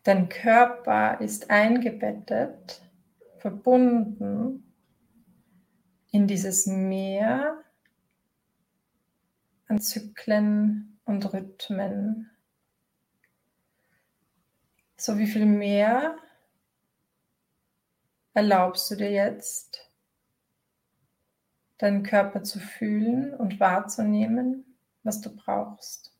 Dein 0.05 0.29
Körper 0.29 1.20
ist 1.20 1.50
eingebettet, 1.50 2.81
verbunden 3.38 4.72
in 6.12 6.29
dieses 6.29 6.66
Meer 6.66 7.64
an 9.66 9.81
Zyklen 9.81 10.93
und 11.05 11.33
Rhythmen. 11.33 12.31
So 14.97 15.19
wie 15.19 15.27
viel 15.27 15.47
mehr 15.47 16.17
erlaubst 18.33 18.90
du 18.90 18.97
dir 18.97 19.11
jetzt, 19.11 19.90
deinen 21.79 22.03
Körper 22.03 22.43
zu 22.43 22.59
fühlen 22.59 23.35
und 23.35 23.61
wahrzunehmen, 23.61 24.77
was 25.03 25.21
du 25.21 25.35
brauchst 25.35 26.14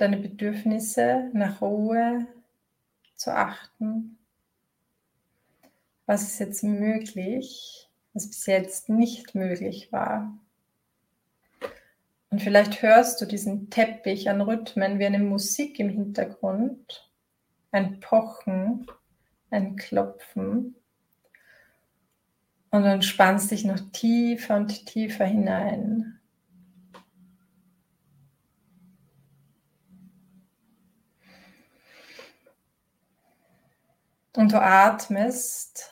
deine 0.00 0.16
Bedürfnisse 0.16 1.30
nach 1.34 1.60
Ruhe 1.60 2.26
zu 3.16 3.34
achten. 3.34 4.18
Was 6.06 6.22
ist 6.22 6.38
jetzt 6.38 6.64
möglich, 6.64 7.88
was 8.14 8.26
bis 8.26 8.46
jetzt 8.46 8.88
nicht 8.88 9.34
möglich 9.34 9.92
war? 9.92 10.38
Und 12.30 12.40
vielleicht 12.40 12.80
hörst 12.80 13.20
du 13.20 13.26
diesen 13.26 13.70
Teppich 13.70 14.30
an 14.30 14.40
Rhythmen 14.40 15.00
wie 15.00 15.06
eine 15.06 15.18
Musik 15.18 15.80
im 15.80 15.88
Hintergrund, 15.88 17.10
ein 17.72 17.98
Pochen, 17.98 18.86
ein 19.50 19.74
Klopfen. 19.74 20.76
Und 22.70 22.84
dann 22.84 23.02
spannst 23.02 23.50
dich 23.50 23.64
noch 23.64 23.80
tiefer 23.90 24.56
und 24.56 24.86
tiefer 24.86 25.24
hinein. 25.24 26.20
Und 34.36 34.52
du 34.52 34.62
atmest 34.62 35.90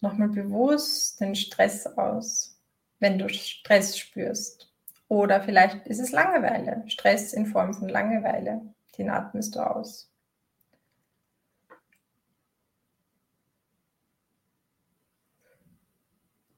nochmal 0.00 0.28
bewusst 0.28 1.20
den 1.20 1.36
Stress 1.36 1.86
aus, 1.86 2.60
wenn 2.98 3.16
du 3.18 3.28
Stress 3.28 3.96
spürst. 3.96 4.67
Oder 5.08 5.42
vielleicht 5.42 5.86
ist 5.86 6.00
es 6.00 6.12
Langeweile, 6.12 6.84
Stress 6.86 7.32
in 7.32 7.46
Form 7.46 7.74
von 7.74 7.88
Langeweile, 7.88 8.60
den 8.96 9.10
atmest 9.10 9.56
du 9.56 9.60
aus. 9.60 10.10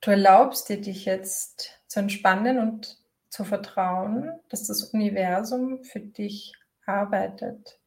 Du 0.00 0.10
erlaubst 0.10 0.68
dir, 0.68 0.80
dich 0.80 1.04
jetzt 1.04 1.80
zu 1.86 2.00
entspannen 2.00 2.58
und 2.58 2.98
zu 3.28 3.44
vertrauen, 3.44 4.32
dass 4.48 4.66
das 4.66 4.82
Universum 4.84 5.84
für 5.84 6.00
dich 6.00 6.54
arbeitet. 6.86 7.80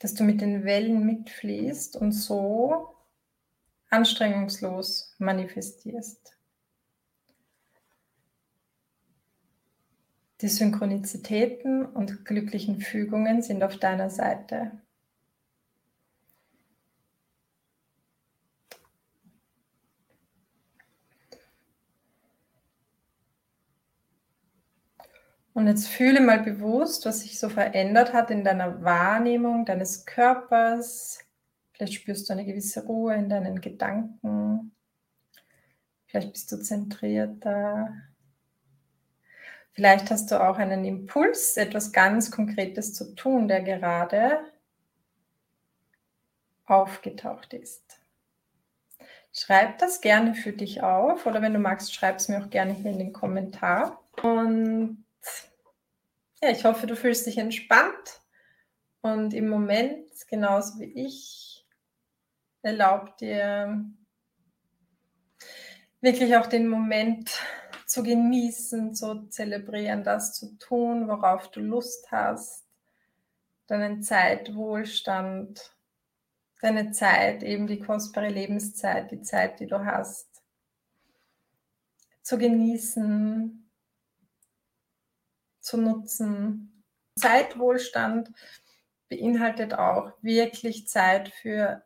dass 0.00 0.14
du 0.14 0.24
mit 0.24 0.40
den 0.40 0.64
Wellen 0.64 1.04
mitfließt 1.04 1.96
und 1.96 2.12
so 2.12 2.96
anstrengungslos 3.90 5.14
manifestierst. 5.18 6.36
Die 10.40 10.48
Synchronizitäten 10.48 11.84
und 11.84 12.24
glücklichen 12.24 12.80
Fügungen 12.80 13.42
sind 13.42 13.62
auf 13.62 13.76
deiner 13.76 14.08
Seite. 14.08 14.72
Und 25.52 25.66
jetzt 25.66 25.88
fühle 25.88 26.22
mal 26.22 26.40
bewusst, 26.42 27.04
was 27.04 27.20
sich 27.20 27.38
so 27.38 27.50
verändert 27.50 28.14
hat 28.14 28.30
in 28.30 28.44
deiner 28.44 28.82
Wahrnehmung 28.82 29.66
deines 29.66 30.06
Körpers. 30.06 31.18
Vielleicht 31.72 31.94
spürst 31.94 32.28
du 32.28 32.32
eine 32.32 32.46
gewisse 32.46 32.86
Ruhe 32.86 33.14
in 33.14 33.28
deinen 33.28 33.60
Gedanken. 33.60 34.72
Vielleicht 36.06 36.32
bist 36.32 36.50
du 36.50 36.56
zentrierter. 36.62 38.09
Vielleicht 39.72 40.10
hast 40.10 40.30
du 40.30 40.40
auch 40.40 40.58
einen 40.58 40.84
Impuls, 40.84 41.56
etwas 41.56 41.92
ganz 41.92 42.30
Konkretes 42.30 42.92
zu 42.92 43.14
tun, 43.14 43.48
der 43.48 43.62
gerade 43.62 44.40
aufgetaucht 46.66 47.54
ist. 47.54 48.00
Schreib 49.32 49.78
das 49.78 50.00
gerne 50.00 50.34
für 50.34 50.52
dich 50.52 50.82
auf 50.82 51.24
oder 51.26 51.40
wenn 51.40 51.54
du 51.54 51.60
magst, 51.60 51.94
schreib 51.94 52.16
es 52.16 52.28
mir 52.28 52.42
auch 52.42 52.50
gerne 52.50 52.72
hier 52.72 52.90
in 52.90 52.98
den 52.98 53.12
Kommentar. 53.12 54.02
Und 54.22 55.04
ja, 56.42 56.50
ich 56.50 56.64
hoffe, 56.64 56.86
du 56.86 56.96
fühlst 56.96 57.26
dich 57.26 57.38
entspannt 57.38 58.20
und 59.02 59.34
im 59.34 59.48
Moment, 59.48 60.08
genauso 60.28 60.80
wie 60.80 60.92
ich, 60.92 61.66
erlaubt 62.62 63.20
dir 63.20 63.84
wirklich 66.00 66.36
auch 66.36 66.46
den 66.46 66.68
Moment 66.68 67.40
zu 67.90 68.04
genießen, 68.04 68.94
zu 68.94 69.26
zelebrieren, 69.30 70.04
das 70.04 70.32
zu 70.38 70.56
tun, 70.58 71.08
worauf 71.08 71.50
du 71.50 71.58
Lust 71.58 72.12
hast, 72.12 72.64
deinen 73.66 74.04
Zeitwohlstand, 74.04 75.76
deine 76.60 76.92
Zeit, 76.92 77.42
eben 77.42 77.66
die 77.66 77.80
kostbare 77.80 78.28
Lebenszeit, 78.28 79.10
die 79.10 79.22
Zeit, 79.22 79.58
die 79.58 79.66
du 79.66 79.84
hast, 79.84 80.28
zu 82.22 82.38
genießen, 82.38 83.68
zu 85.58 85.76
nutzen. 85.76 86.84
Zeitwohlstand 87.16 88.30
beinhaltet 89.08 89.74
auch 89.74 90.12
wirklich 90.22 90.86
Zeit 90.86 91.30
für 91.30 91.82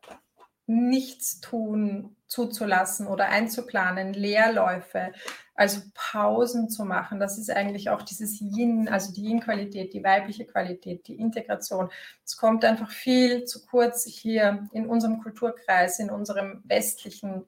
Nichtstun 0.67 2.15
zuzulassen 2.27 3.07
oder 3.07 3.29
einzuplanen, 3.29 4.13
Leerläufe, 4.13 5.11
also 5.53 5.81
Pausen 5.93 6.69
zu 6.69 6.83
machen. 6.83 7.19
Das 7.19 7.37
ist 7.37 7.49
eigentlich 7.49 7.89
auch 7.89 8.01
dieses 8.01 8.41
Yin, 8.41 8.89
also 8.89 9.13
die 9.13 9.23
Yin-Qualität, 9.23 9.93
die 9.93 10.03
weibliche 10.03 10.45
Qualität, 10.45 11.07
die 11.07 11.15
Integration. 11.15 11.89
Es 12.25 12.35
kommt 12.35 12.65
einfach 12.65 12.89
viel 12.89 13.45
zu 13.45 13.65
kurz 13.65 14.05
hier 14.05 14.67
in 14.73 14.87
unserem 14.87 15.21
Kulturkreis, 15.21 15.99
in 15.99 16.09
unserem 16.09 16.61
westlichen 16.65 17.45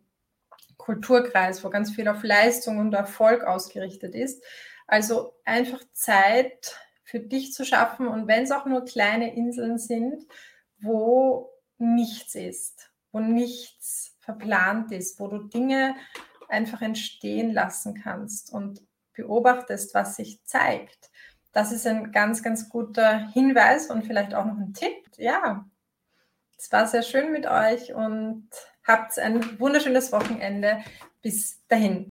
Kulturkreis, 0.78 1.64
wo 1.64 1.70
ganz 1.70 1.92
viel 1.92 2.08
auf 2.08 2.24
Leistung 2.24 2.78
und 2.78 2.94
Erfolg 2.94 3.44
ausgerichtet 3.44 4.16
ist. 4.16 4.44
Also 4.86 5.34
einfach 5.44 5.82
Zeit 5.92 6.78
für 7.04 7.20
dich 7.20 7.54
zu 7.54 7.66
schaffen 7.66 8.08
und 8.08 8.28
wenn 8.28 8.44
es 8.44 8.52
auch 8.52 8.66
nur 8.66 8.86
kleine 8.86 9.36
Inseln 9.36 9.78
sind, 9.80 10.26
wo 10.80 11.50
nichts 11.78 12.36
ist, 12.36 12.92
wo 13.12 13.20
nichts 13.20 14.16
verplant 14.20 14.92
ist, 14.92 15.20
wo 15.20 15.28
du 15.28 15.40
Dinge 15.48 15.96
einfach 16.50 16.82
entstehen 16.82 17.54
lassen 17.54 18.00
kannst 18.02 18.54
und 18.54 18.82
beobachtest, 19.14 19.94
was 19.94 20.16
sich 20.16 20.44
zeigt. 20.46 21.10
Das 21.52 21.72
ist 21.72 21.88
ein 21.88 22.12
ganz, 22.12 22.44
ganz 22.44 22.70
guter 22.70 23.30
Hinweis 23.32 23.90
und 23.90 24.06
vielleicht 24.06 24.36
auch 24.36 24.46
noch 24.46 24.58
ein 24.58 24.74
Tipp. 24.74 24.96
Ja, 25.18 25.66
es 26.58 26.72
war 26.72 26.88
sehr 26.88 27.04
schön 27.04 27.32
mit 27.32 27.48
euch 27.48 27.94
und 27.94 28.50
habt 28.84 29.18
ein 29.18 29.60
wunderschönes 29.60 30.12
Wochenende. 30.12 30.84
Bis 31.22 31.66
dahin. 31.68 32.06